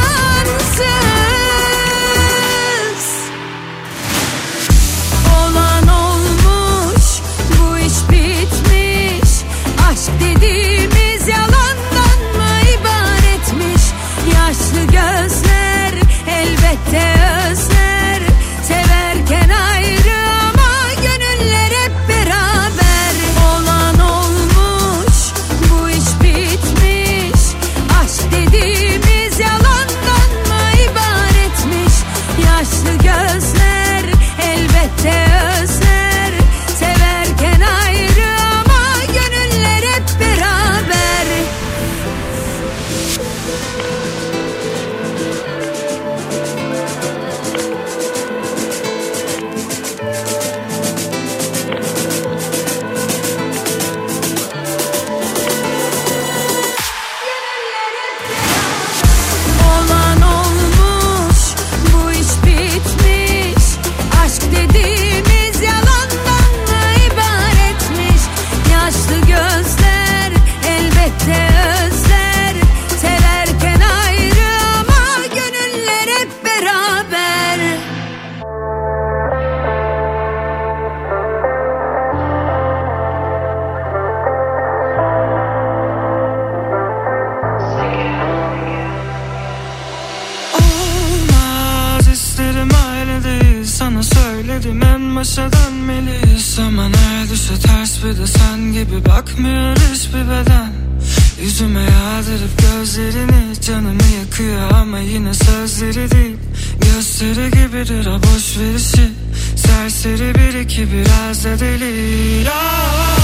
[110.92, 112.46] biraz da deli.
[112.48, 113.16] Ah!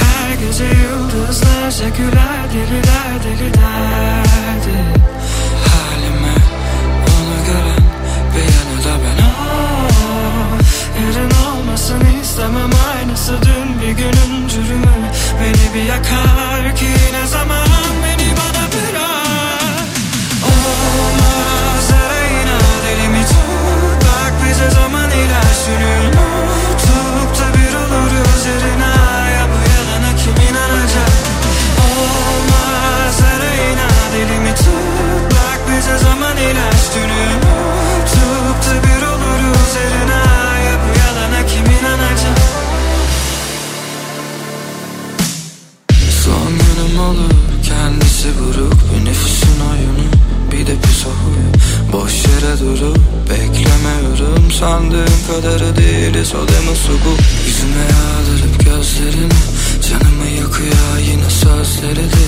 [0.00, 4.78] Her gece yıldızlarca güler deliler deli derdi
[5.68, 6.34] Halime
[7.06, 7.84] onu gören
[8.34, 9.22] bir yanı da ben.
[9.24, 10.58] Ah,
[11.00, 14.96] Yarın olmasın istemem aynısı dün bir günün cürümü.
[15.40, 17.67] Beni bir yakar ki ne zaman
[25.68, 26.12] sürüyor
[26.80, 28.92] Tutup da bir oluruz yerine
[29.36, 31.12] Ya bu yalana kim inanacak?
[31.88, 34.66] Olmaz arayına delimi tut.
[35.30, 37.40] Bak bize zaman iler sürüyor
[38.06, 40.22] Tutup da bir oluruz yerine
[40.66, 42.38] Ya bu yalana kim inanacak?
[46.24, 47.34] Son günüm olur
[47.68, 48.87] kendisi buruk
[50.66, 51.48] de pis o huyu
[51.92, 52.98] Boş yere durup
[53.30, 57.14] beklemiyorum Sandığım kadarı değiliz o deme sugu.
[57.46, 59.32] Yüzüme yağdırıp gözlerini
[59.88, 62.24] Canımı yakıyor yine sözleri de.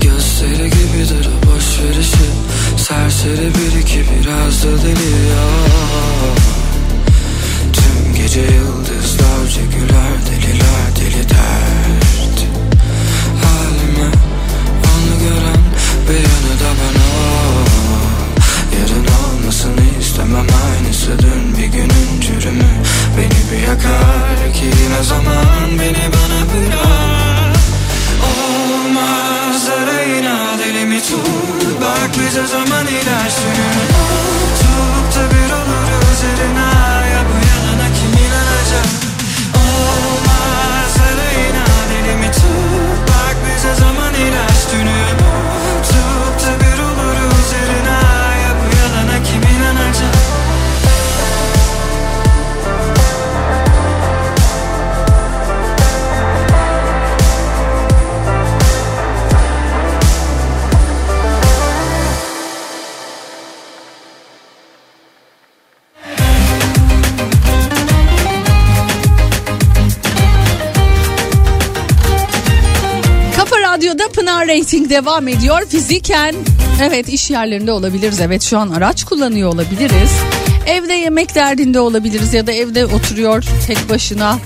[0.00, 2.26] Gösteri gibidir boş verişi.
[2.76, 5.46] Serseri bir iki biraz da deli ya.
[7.72, 12.15] Tüm gece yıldızlarca güler deliler deli dert
[16.08, 17.06] bir yanı da bana.
[18.74, 22.70] Yarın olmasını istemem aynısı dün bir günün çürümü.
[23.16, 27.56] Beni bir yakar ki ne zaman beni bana bırak.
[28.30, 31.80] Olmaz arayına delimi tut.
[31.80, 33.88] Bak bize zaman iler sürüyor
[34.58, 36.70] Tutup da bir olur üzerine.
[37.12, 38.88] Ya bu yalana kim inanacak?
[39.54, 43.08] Olmaz arayına delimi tut.
[43.08, 44.95] Bak bize zaman sürüyor
[74.48, 75.66] Rating devam ediyor.
[75.68, 76.34] Fiziken
[76.82, 78.20] evet iş yerlerinde olabiliriz.
[78.20, 80.10] Evet şu an araç kullanıyor olabiliriz.
[80.66, 84.38] Evde yemek derdinde olabiliriz ya da evde oturuyor tek başına.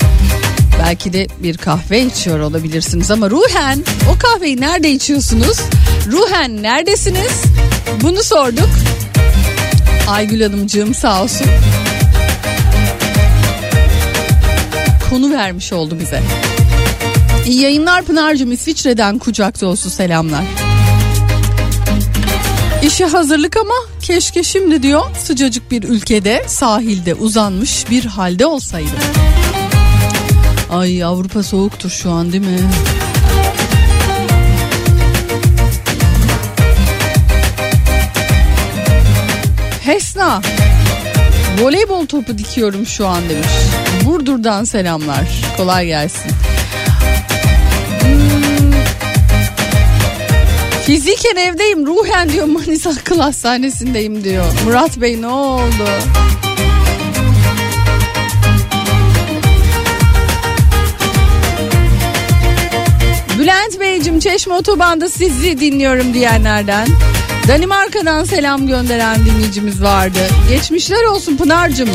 [0.83, 3.85] Belki de bir kahve içiyor olabilirsiniz ama ruhen
[4.15, 5.59] o kahveyi nerede içiyorsunuz?
[6.13, 7.43] Ruhen neredesiniz?
[8.03, 8.71] Bunu sorduk.
[10.09, 11.47] Aygül Hanımcığım sağ olsun.
[15.11, 16.23] konu vermiş oldu bize.
[17.47, 20.45] İyi yayınlar Pınar'cığım İsviçre'den kucak dolusu selamlar.
[22.83, 28.91] İşe hazırlık ama keşke şimdi diyor sıcacık bir ülkede sahilde uzanmış bir halde olsaydım.
[30.71, 32.59] Ay Avrupa soğuktur şu an değil mi?
[39.85, 40.41] Hesna
[41.61, 43.49] voleybol topu dikiyorum şu an demiş.
[44.05, 45.29] Burdur'dan selamlar.
[45.57, 46.33] Kolay gelsin.
[50.91, 54.45] Fiziken evdeyim ruhen diyor Manisa Akıl Hastanesi'ndeyim diyor.
[54.65, 55.85] Murat Bey ne oldu?
[63.39, 66.89] Bülent Beyciğim Çeşme Otoban'da sizi dinliyorum diyenlerden.
[67.49, 70.19] Danimarka'dan selam gönderen dinleyicimiz vardı.
[70.49, 71.91] Geçmişler olsun Pınar'cığım.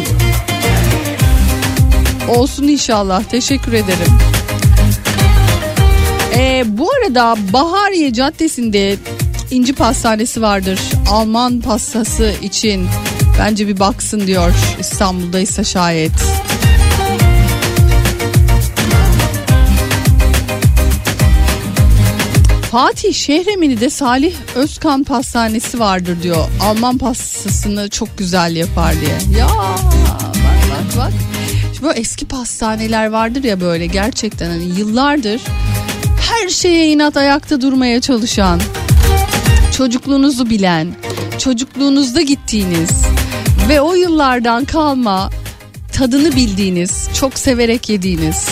[2.30, 3.24] Olsun inşallah.
[3.24, 4.25] Teşekkür ederim.
[6.38, 8.98] Ee, bu arada Bahariye Caddesi'nde
[9.52, 10.80] İnci Pastanesi vardır.
[11.12, 12.88] Alman pastası için
[13.40, 16.12] bence bir baksın diyor İstanbul'daysa şayet.
[22.72, 26.48] Fatih Şehremini'de Salih Özkan Pastanesi vardır diyor.
[26.62, 29.40] Alman pastasını çok güzel yapar diye.
[29.40, 30.36] Ya bak
[30.70, 31.14] bak bak.
[31.74, 35.42] Şimdi böyle eski pastaneler vardır ya böyle gerçekten hani yıllardır
[36.30, 38.62] her şeye inat ayakta durmaya çalışan,
[39.78, 40.88] çocukluğunuzu bilen,
[41.38, 42.92] çocukluğunuzda gittiğiniz
[43.70, 45.30] ve o yıllardan kalma
[45.94, 48.48] tadını bildiğiniz, çok severek yediğiniz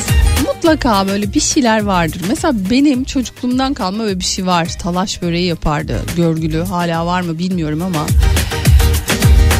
[0.47, 2.21] mutlaka böyle bir şeyler vardır.
[2.29, 4.67] Mesela benim çocukluğumdan kalma böyle bir şey var.
[4.79, 6.63] Talaş böreği yapardı görgülü.
[6.63, 8.05] Hala var mı bilmiyorum ama.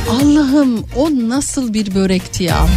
[0.10, 2.68] Allah'ım o nasıl bir börekti yahu.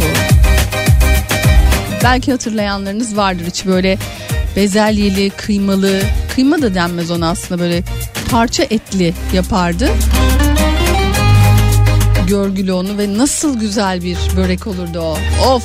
[2.03, 3.97] Belki hatırlayanlarınız vardır hiç böyle
[4.57, 6.01] bezelyeli, kıymalı,
[6.35, 7.83] kıyma da denmez ona aslında böyle
[8.31, 9.89] parça etli yapardı.
[12.27, 15.17] Görgülü onu ve nasıl güzel bir börek olurdu o.
[15.47, 15.63] Of.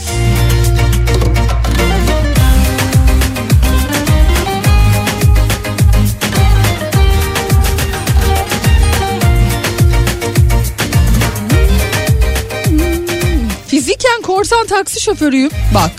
[13.66, 15.50] Fiziken korsan taksi şoförüyüm.
[15.74, 15.90] Bak.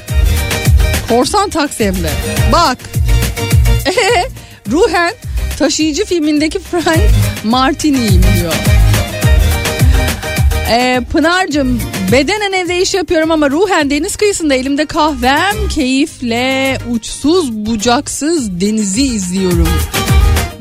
[1.13, 1.93] Korsan taksi.
[2.51, 2.77] Bak.
[3.85, 4.29] Ee,
[4.71, 5.13] ruhen
[5.59, 7.09] taşıyıcı filmindeki Frank
[7.43, 8.53] Martini'yim diyor.
[10.71, 18.61] Ee, Pınar'cığım bedenen evde iş yapıyorum ama ruhen deniz kıyısında elimde kahvem keyifle uçsuz bucaksız
[18.61, 19.69] denizi izliyorum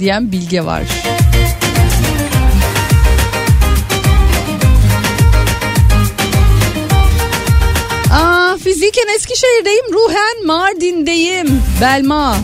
[0.00, 0.82] diyen Bilge var.
[8.82, 12.36] Fiziken Eskişehir'deyim ruhen Mardin'deyim Belma.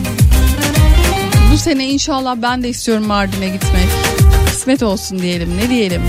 [1.53, 3.87] Bu sene inşallah ben de istiyorum Mardin'e gitmek.
[4.45, 6.01] Kısmet olsun diyelim ne diyelim.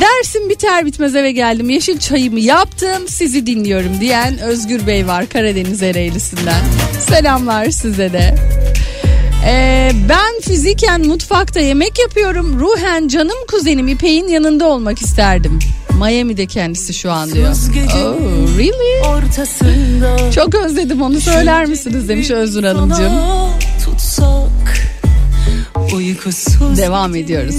[0.00, 1.70] Dersim biter bitmez eve geldim.
[1.70, 3.08] Yeşil çayımı yaptım.
[3.08, 6.64] Sizi dinliyorum diyen Özgür Bey var Karadeniz Ereğlisi'nden.
[7.08, 8.34] Selamlar size de.
[9.46, 12.60] Ee, ben fiziken mutfakta yemek yapıyorum.
[12.60, 15.58] Ruhen canım kuzenim İpek'in yanında olmak isterdim.
[15.98, 17.48] Miami'de kendisi şu an diyor.
[17.96, 19.08] Oh, really?
[19.08, 23.12] Ortasında Çok özledim onu söyler misiniz demiş Özgür Hanımcığım.
[23.84, 24.88] tutsak
[25.94, 27.54] uykusuz Devam ediyoruz.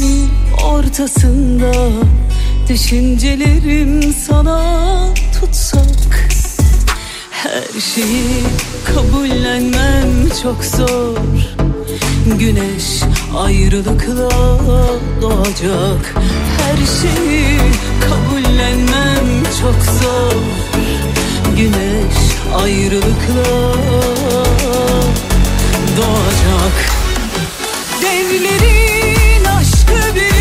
[0.66, 1.72] ortasında
[2.70, 4.84] düşüncelerim sana
[5.40, 6.30] tutsak
[7.32, 8.44] her şeyi
[8.96, 11.18] kabullenmem çok zor
[12.40, 13.02] güneş
[13.38, 14.30] ayrılıkla
[15.22, 16.16] doğacak
[16.62, 17.58] her şeyi
[18.02, 18.25] kabullenmem
[19.62, 20.34] çok zor.
[21.58, 22.18] Güneş
[22.64, 23.76] ayrılıkla
[25.98, 26.76] doğacak.
[28.02, 30.35] Devlerin aşkı büyük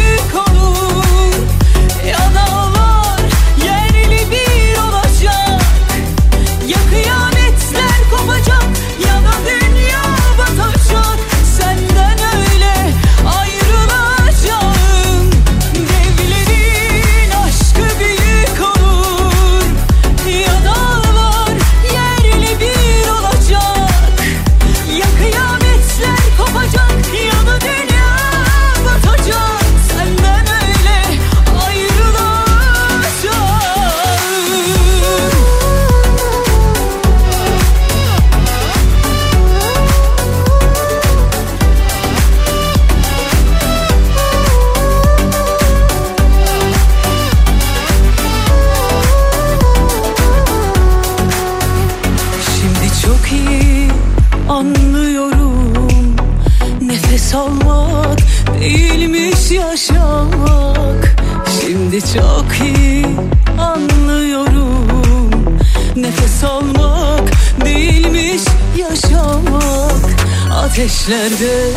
[70.74, 71.70] Ateşlerde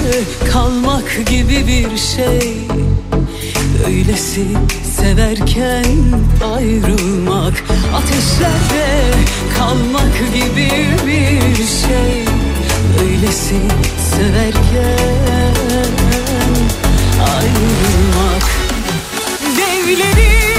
[0.53, 2.57] kalmak gibi bir şey.
[3.87, 4.45] Öylesi
[4.95, 5.85] severken
[6.55, 7.63] ayrılmak
[7.95, 9.11] Ateşlerde
[9.57, 10.71] kalmak gibi
[11.07, 12.25] bir şey.
[13.01, 13.61] Öylesi
[14.15, 15.55] severken
[17.19, 18.43] ayrılmak.
[19.57, 20.56] Devlerin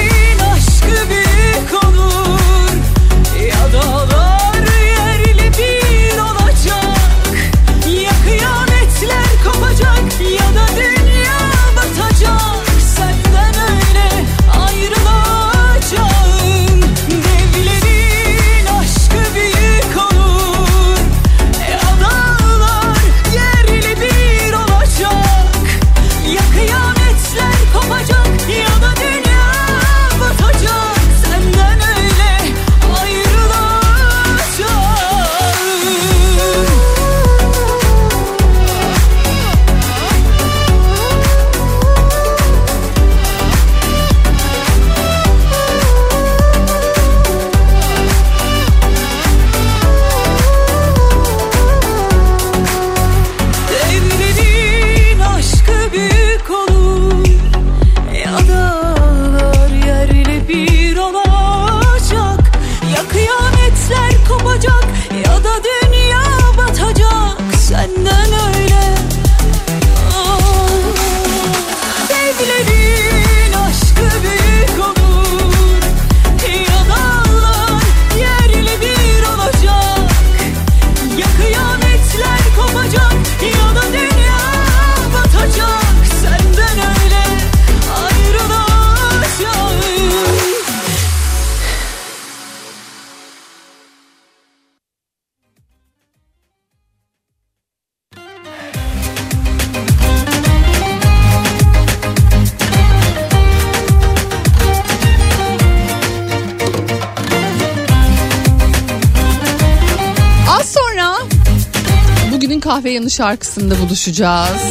[113.09, 114.63] yanı şarkısında buluşacağız.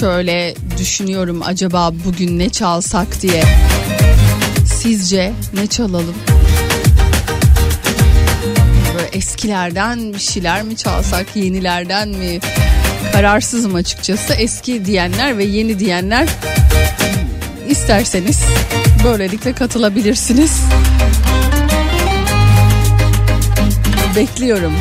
[0.00, 3.42] Şöyle düşünüyorum acaba bugün ne çalsak diye.
[4.66, 6.14] Sizce ne çalalım?
[8.94, 12.40] Böyle eskilerden bir şeyler mi çalsak, yenilerden mi?
[13.12, 14.34] Kararsızım açıkçası.
[14.34, 16.28] Eski diyenler ve yeni diyenler
[17.68, 18.40] isterseniz
[19.04, 20.60] böylelikle katılabilirsiniz.
[24.16, 24.72] Bekliyorum.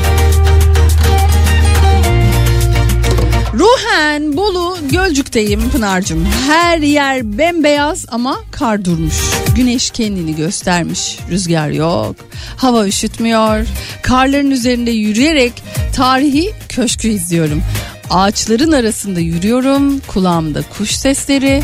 [3.60, 6.26] Ruhen Bolu Gölcük'teyim Pınar'cığım.
[6.48, 9.16] Her yer bembeyaz ama kar durmuş.
[9.56, 11.20] Güneş kendini göstermiş.
[11.30, 12.16] Rüzgar yok.
[12.58, 13.66] Hava üşütmüyor.
[14.02, 15.54] Karların üzerinde yürüyerek
[15.96, 17.64] tarihi köşkü izliyorum.
[18.10, 20.00] Ağaçların arasında yürüyorum.
[20.00, 21.64] Kulağımda kuş sesleri.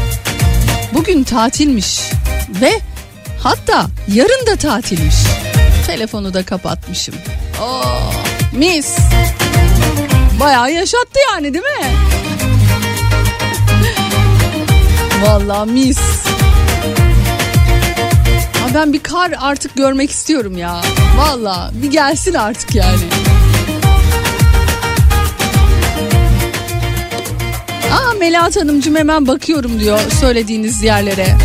[0.93, 1.99] Bugün tatilmiş
[2.61, 2.71] ve
[3.39, 5.15] hatta yarın da tatilmiş.
[5.87, 7.15] Telefonu da kapatmışım.
[7.61, 8.13] Oh,
[8.53, 8.97] mis.
[10.41, 11.87] Bayağı yaşattı yani değil mi?
[15.23, 15.99] Vallahi mis.
[18.53, 20.81] Ha ben bir kar artık görmek istiyorum ya.
[21.17, 23.01] Vallahi bir gelsin artık yani.
[27.93, 31.37] Aa Melahat Hanımcığım hemen bakıyorum diyor söylediğiniz yerlere.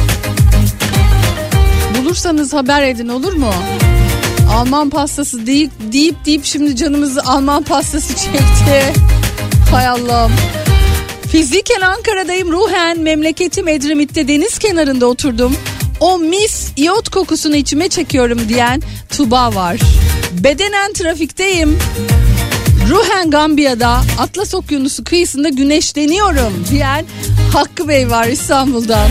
[1.99, 3.53] Bulursanız haber edin olur mu?
[4.57, 9.01] Alman pastası deyip deyip deyip şimdi canımızı Alman pastası çekti.
[9.71, 10.33] Hay Allah'ım.
[11.33, 15.57] Fiziken Ankara'dayım ruhen memleketim Edremit'te deniz kenarında oturdum.
[16.01, 18.83] O mis iot kokusunu içime çekiyorum diyen
[19.17, 19.81] Tuba var.
[20.33, 21.79] Bedenen trafikteyim.
[22.91, 27.05] Ruhen Gambiya'da Atlas Okyanusu kıyısında güneşleniyorum diyen
[27.53, 29.09] Hakkı Bey var İstanbul'dan.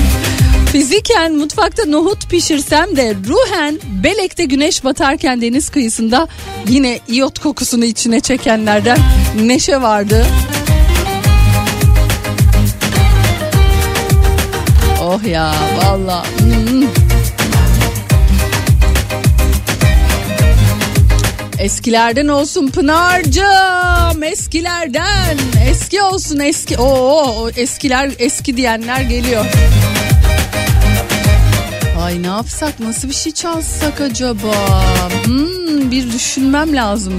[0.76, 6.27] Fiziken mutfakta nohut pişirsem de ruhen Belek'te güneş batarken deniz kıyısında
[6.68, 8.97] yine iyot kokusunu içine çekenlerden
[9.41, 10.26] Neşe vardı.
[15.03, 16.26] Oh ya valla.
[16.39, 16.88] Hmm.
[21.60, 25.38] Eskilerden olsun Pınar'cığım eskilerden
[25.69, 29.45] eski olsun eski o eskiler eski diyenler geliyor.
[32.06, 34.53] Ay ne yapsak nasıl bir şey çalsak acaba?
[35.26, 37.14] Hmm, bir düşünmem lazım.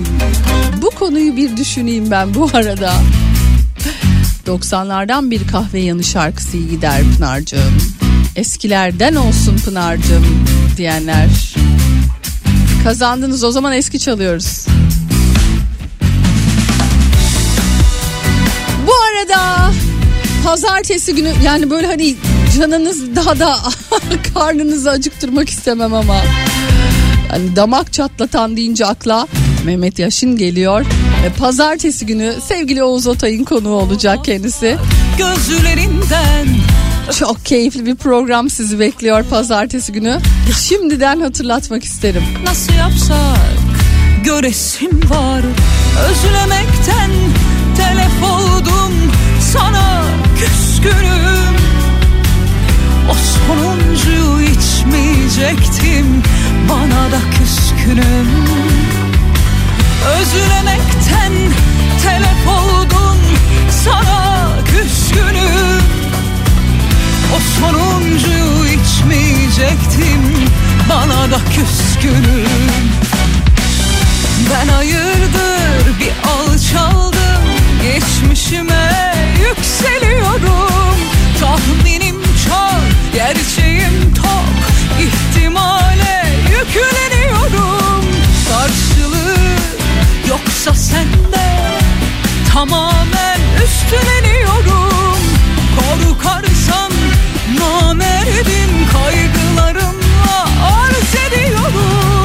[0.82, 2.94] Bu konuyu bir düşüneyim ben bu arada.
[4.46, 7.78] 90'lardan bir kahve yanı şarkısı iyi gider Pınar'cığım.
[8.36, 10.44] Eskilerden olsun Pınar'cığım.
[10.76, 11.54] diyenler.
[12.84, 14.66] Kazandınız o zaman eski çalıyoruz.
[18.86, 19.72] Bu arada
[20.44, 22.16] pazartesi günü yani böyle hani
[22.56, 23.56] canınız daha da
[24.34, 26.16] karnınızı acıktırmak istemem ama
[27.30, 29.26] hani damak çatlatan deyince akla
[29.64, 30.86] Mehmet Yaşın geliyor.
[31.24, 34.76] Ve pazartesi günü sevgili Oğuz Otay'ın konuğu olacak kendisi.
[35.18, 36.46] Gözlerinden
[37.18, 40.18] Çok keyifli bir program sizi bekliyor pazartesi günü.
[40.60, 42.22] Şimdiden hatırlatmak isterim.
[42.44, 43.36] nasıl yapsak
[44.24, 45.42] göresim var
[46.10, 47.10] Özlemekten
[47.76, 49.12] telef oldum
[49.52, 50.04] sana
[50.38, 51.65] küskünüm
[53.10, 56.22] O sonuncuyu içmeyecektim
[56.68, 58.28] bana da küskünüm.
[60.06, 61.32] Özlemekten
[62.02, 63.18] telef oldum
[63.84, 65.82] sana küskünüm.
[67.36, 70.22] O sonuncuyu içmeyecektim
[70.90, 72.46] bana da küskünüm.
[74.50, 77.42] Ben hayırdır bir alçaldım
[77.82, 80.96] geçmişime yükseliyorum.
[81.40, 82.25] Tahminim
[83.16, 84.58] gerçeğim tok
[85.00, 88.04] ihtimale yükleniyorum.
[88.48, 89.56] Karşılığı
[90.28, 91.48] yoksa sende
[92.52, 95.18] tamamen üstleniyorum.
[95.76, 96.92] Korkarsan
[97.58, 102.15] namerdim kaygılarımla arz ediyorum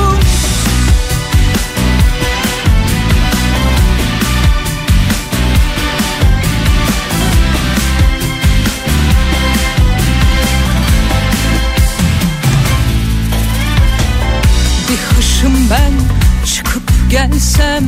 [17.12, 17.86] gelsem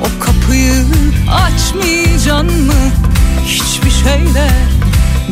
[0.00, 0.84] O kapıyı
[1.30, 2.90] açmayacan mı?
[3.46, 4.48] Hiçbir şeyle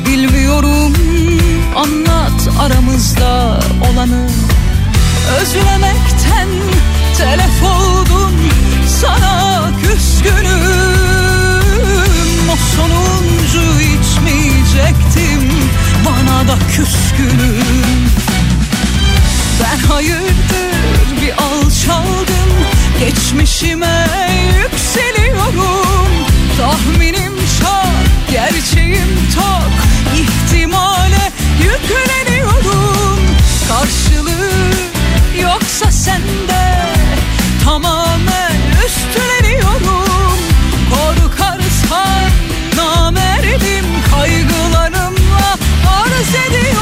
[0.07, 0.95] bilmiyorum.
[1.77, 3.61] Anlat aramızda
[3.93, 4.29] olanı.
[5.41, 6.49] Özlemekten
[7.19, 8.33] telef oldum.
[9.01, 10.91] Sana küskünüm.
[12.53, 15.53] O sonuncu içmeyecektim.
[16.07, 18.11] Bana da küskünüm.
[19.63, 20.71] Ben hayırdır
[21.23, 22.51] bir alçaldım
[22.99, 24.07] Geçmişime
[24.63, 26.11] yükseliyorum.
[26.59, 29.73] Tahminim çok, gerçeğim tok.
[30.17, 33.21] İhtimale yükleniyorum.
[33.69, 34.73] Karşılığı
[35.43, 36.91] yoksa sende
[37.65, 40.39] Tamamen üstleniyorum.
[40.91, 42.31] Korkarsan
[42.77, 45.57] namerdim Kaygılarımla
[45.87, 46.80] arz ediyorum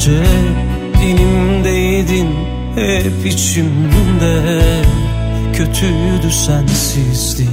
[0.00, 0.22] gecelerce
[1.02, 2.28] Dilimdeydin
[2.74, 4.60] hep içimde.
[5.52, 7.48] Kötüydü sensizlik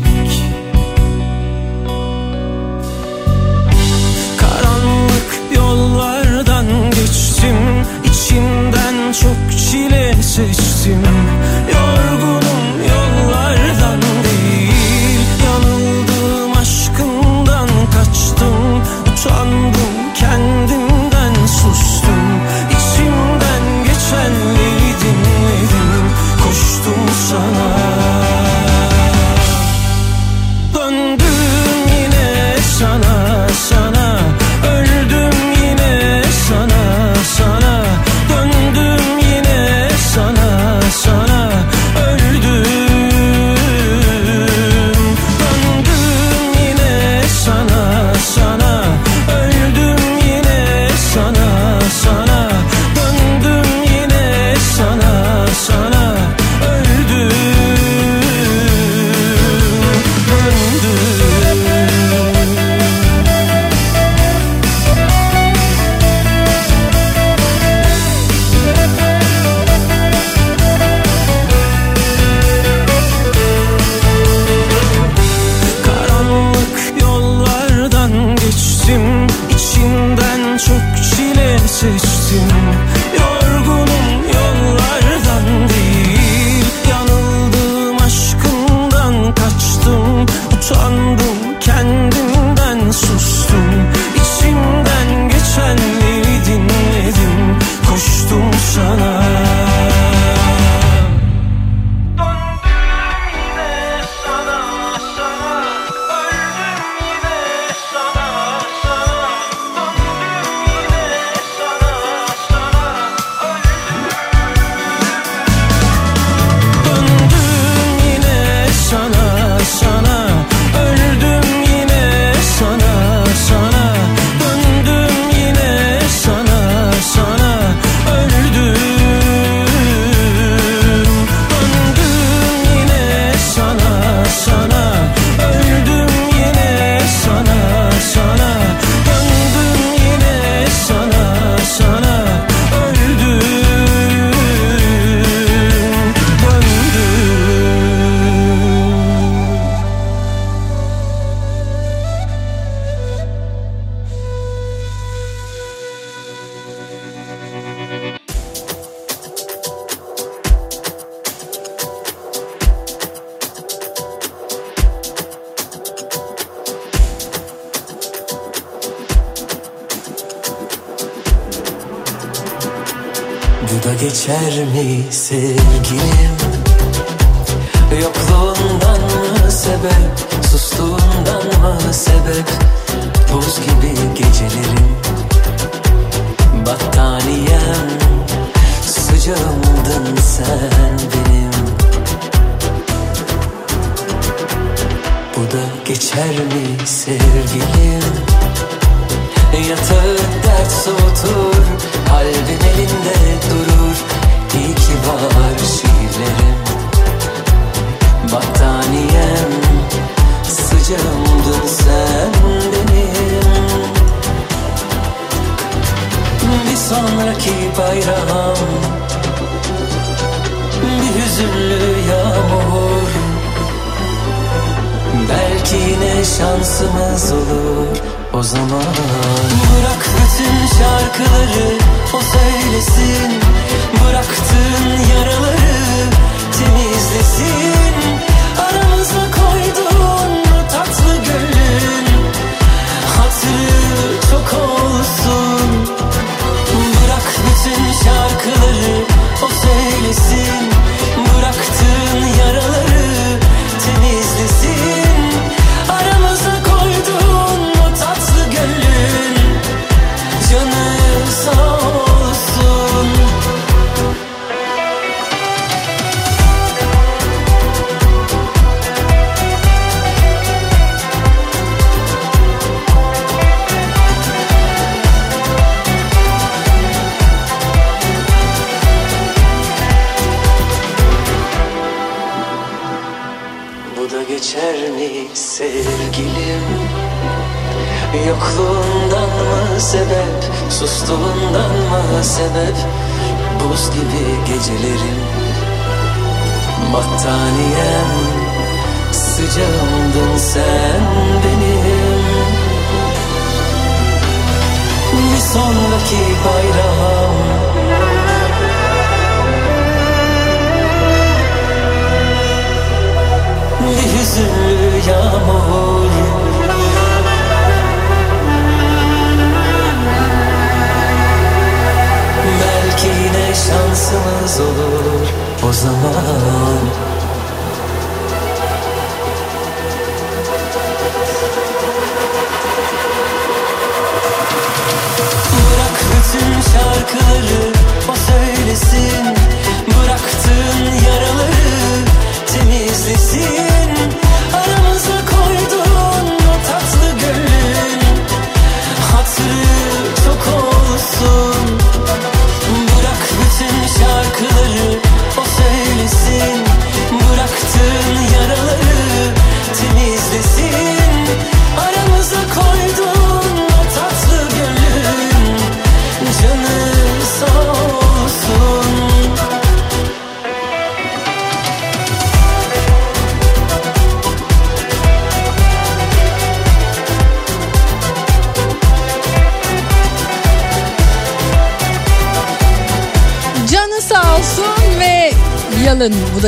[231.20, 231.47] bütün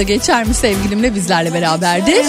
[0.09, 2.25] geçer mi sevgilimle bizlerle beraberdi.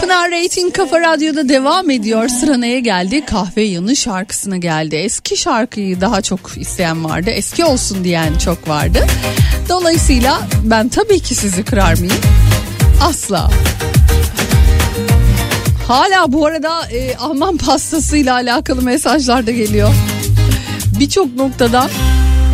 [0.00, 2.28] Pınar Rating Kafa Radyo'da devam ediyor.
[2.28, 3.24] Sıra neye geldi?
[3.24, 4.96] Kahve yanı şarkısına geldi.
[4.96, 7.30] Eski şarkıyı daha çok isteyen vardı.
[7.30, 9.06] Eski olsun diyen çok vardı.
[9.68, 12.20] Dolayısıyla ben tabii ki sizi kırar mıyım?
[13.02, 13.50] Asla.
[15.88, 19.94] Hala bu arada e, Alman pastasıyla alakalı mesajlar da geliyor.
[21.00, 21.90] Birçok noktadan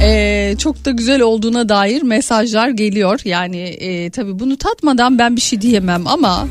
[0.02, 3.20] e, çok da güzel olduğuna dair mesajlar geliyor.
[3.24, 6.48] Yani e, tabii bunu tatmadan ben bir şey diyemem ama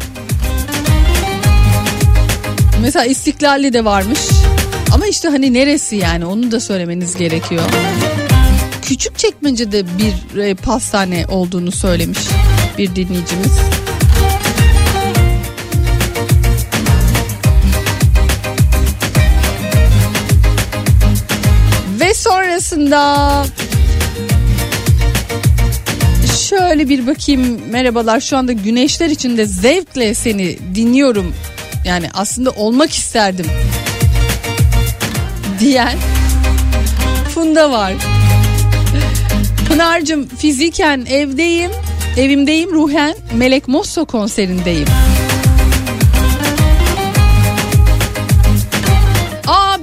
[2.82, 4.20] mesela İstiklal'de de varmış.
[4.94, 7.64] Ama işte hani neresi yani onu da söylemeniz gerekiyor.
[8.82, 12.20] Küçük çekmecede bir e, pastane olduğunu söylemiş
[12.78, 13.60] bir dinleyicimiz.
[22.20, 23.46] Sonrasında
[26.50, 31.34] şöyle bir bakayım merhabalar şu anda güneşler içinde zevkle seni dinliyorum.
[31.86, 33.46] Yani aslında olmak isterdim
[35.60, 35.98] diyen
[37.34, 37.94] Funda var.
[39.70, 41.72] Pınar'cığım fiziken evdeyim,
[42.18, 44.88] evimdeyim ruhen Melek Mosso konserindeyim.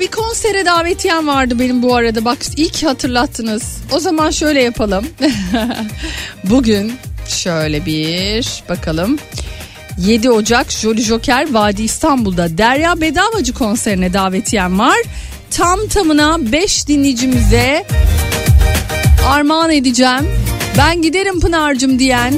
[0.01, 2.25] Bir konsere davetiyem vardı benim bu arada.
[2.25, 2.41] Bak
[2.73, 3.63] ki hatırlattınız.
[3.93, 5.07] O zaman şöyle yapalım.
[6.45, 6.93] Bugün
[7.29, 9.19] şöyle bir bakalım.
[9.99, 14.97] 7 Ocak Jolly Joker Vadi İstanbul'da Derya Bedavacı konserine davetiyem var.
[15.51, 17.87] Tam tamına 5 dinleyicimize
[19.29, 20.29] armağan edeceğim.
[20.79, 22.35] Ben giderim Pınar'cım diyen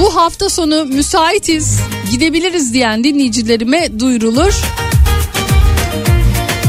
[0.00, 1.80] bu hafta sonu müsaitiz
[2.10, 4.54] gidebiliriz diyen dinleyicilerime duyurulur.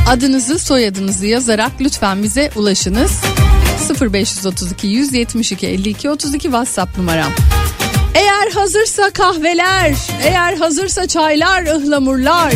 [0.08, 3.12] Adınızı soyadınızı yazarak lütfen bize ulaşınız.
[4.02, 7.32] 0532 172 52 32 WhatsApp numaram.
[8.16, 12.54] Eğer hazırsa kahveler, eğer hazırsa çaylar, ıhlamurlar.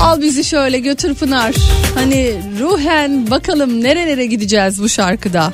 [0.00, 1.54] Al bizi şöyle götür Pınar.
[1.94, 5.52] Hani ruhen bakalım nerelere gideceğiz bu şarkıda.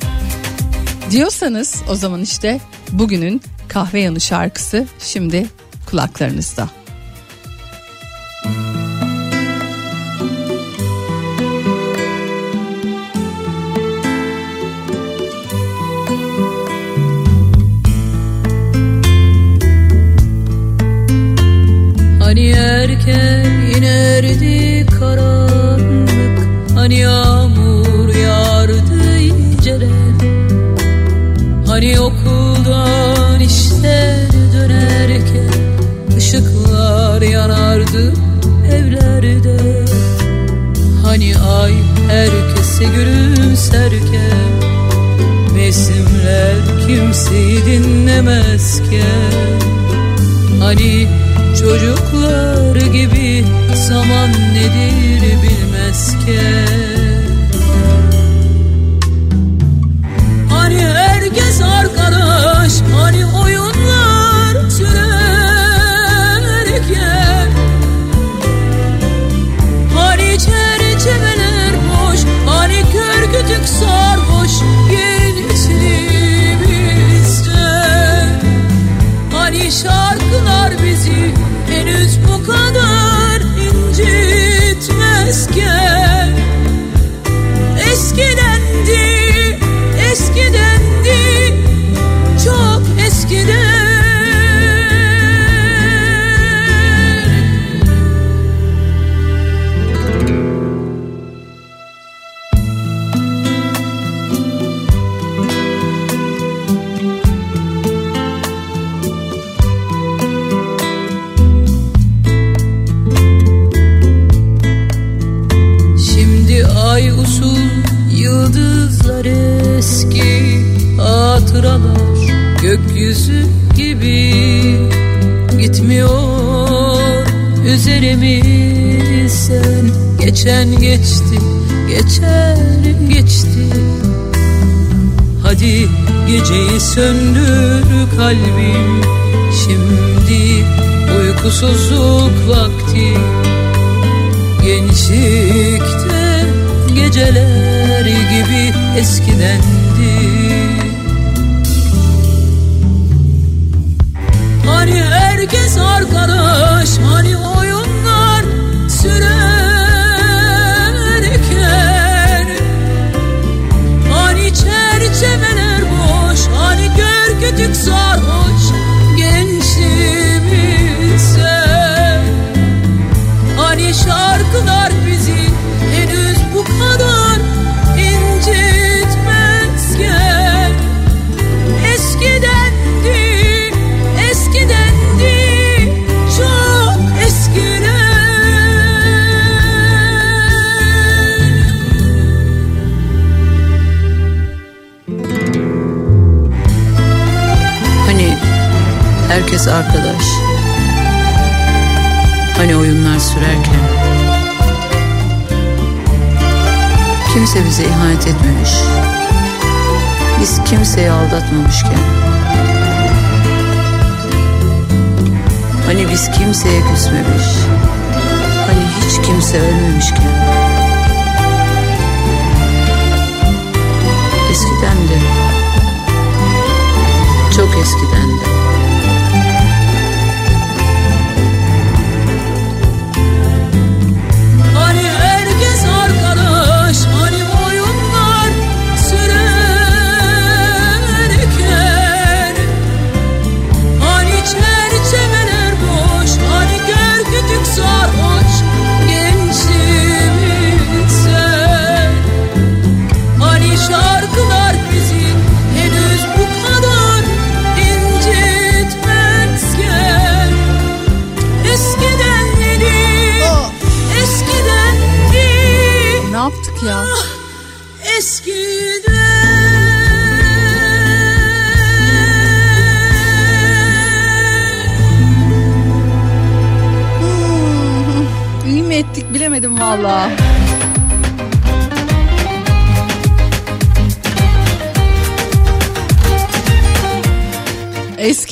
[1.10, 2.60] Diyorsanız o zaman işte
[2.90, 5.47] bugünün kahve yanı şarkısı şimdi
[5.90, 6.77] kulaklarınızda.
[26.89, 30.19] Hani yağmur yağardı inceden.
[31.66, 35.51] Hani okuldan işten dönerken
[36.16, 38.12] ışıklar yanardı
[38.73, 39.85] evlerde.
[41.05, 41.73] Hani ay
[42.09, 44.48] herkese gülümserken
[45.55, 46.56] Mevsimler
[46.86, 49.60] kimseyi dinlemezken.
[50.60, 51.09] Hani
[51.60, 53.44] çocuklar gibi
[53.89, 55.57] zaman nedir bilmezken
[60.51, 63.57] Hani herkes arkadaş hani oyunlar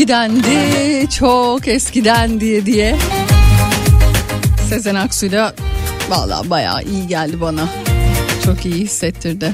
[0.06, 2.96] Eskidendi, çok eskiden diye diye.
[4.68, 5.54] Sezen Aksu'yla
[6.08, 7.68] valla bayağı iyi geldi bana.
[8.44, 9.52] Çok iyi hissettirdi.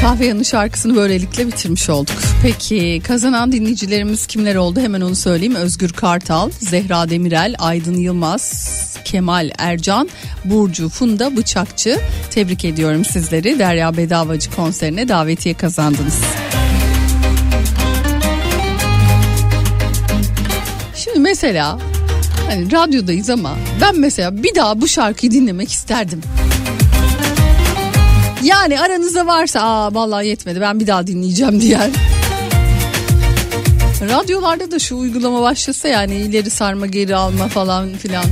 [0.00, 2.16] Kahve Yanı şarkısını böylelikle bitirmiş olduk.
[2.42, 5.54] Peki kazanan dinleyicilerimiz kimler oldu hemen onu söyleyeyim.
[5.54, 8.74] Özgür Kartal, Zehra Demirel, Aydın Yılmaz,
[9.04, 10.08] Kemal Ercan,
[10.44, 12.00] Burcu Funda Bıçakçı.
[12.30, 13.58] Tebrik ediyorum sizleri.
[13.58, 16.20] Derya Bedavacı konserine davetiye kazandınız.
[21.34, 21.78] Mesela
[22.48, 26.20] hani radyodayız ama ben mesela bir daha bu şarkıyı dinlemek isterdim.
[28.42, 31.90] Yani aranızda varsa aa vallahi yetmedi ben bir daha dinleyeceğim diyen.
[34.00, 38.24] Radyolarda da şu uygulama başlasa yani ileri sarma geri alma falan filan.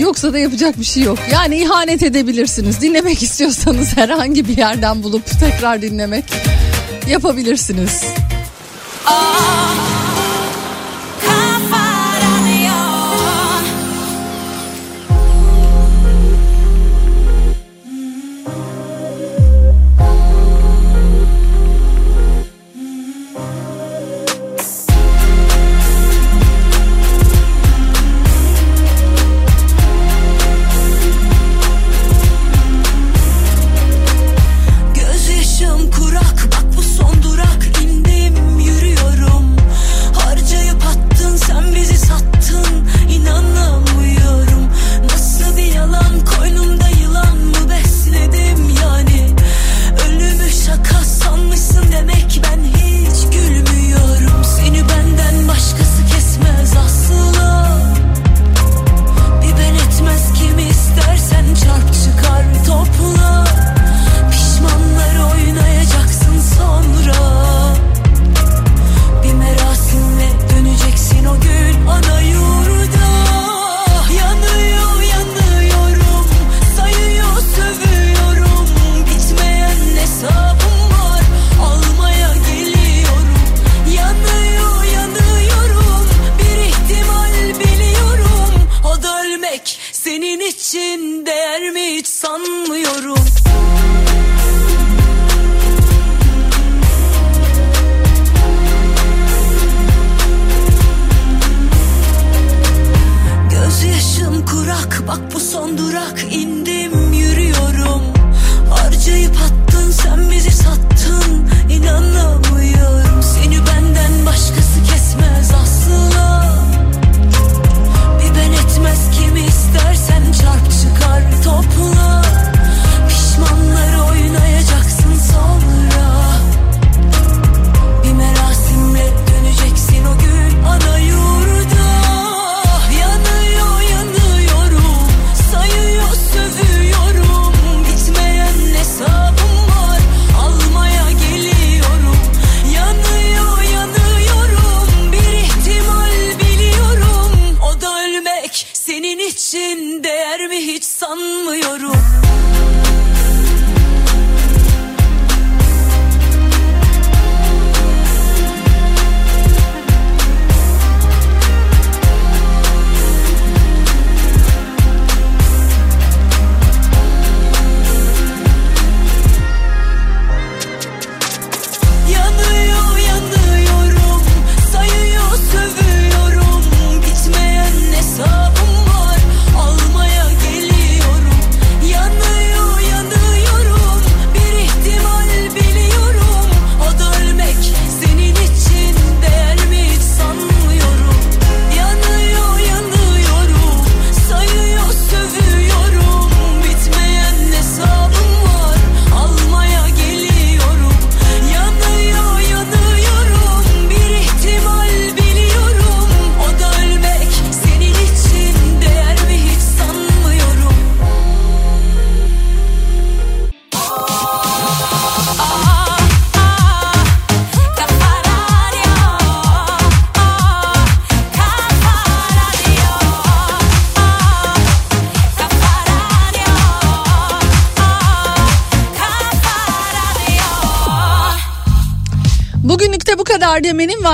[0.00, 1.18] Yoksa da yapacak bir şey yok.
[1.32, 2.80] Yani ihanet edebilirsiniz.
[2.80, 6.24] Dinlemek istiyorsanız herhangi bir yerden bulup tekrar dinlemek
[7.08, 8.02] yapabilirsiniz.
[8.02, 8.16] Gözyaşım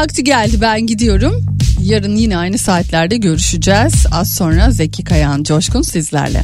[0.03, 1.45] vakti geldi ben gidiyorum.
[1.83, 4.07] Yarın yine aynı saatlerde görüşeceğiz.
[4.13, 6.43] Az sonra Zeki Kayan Coşkun sizlerle.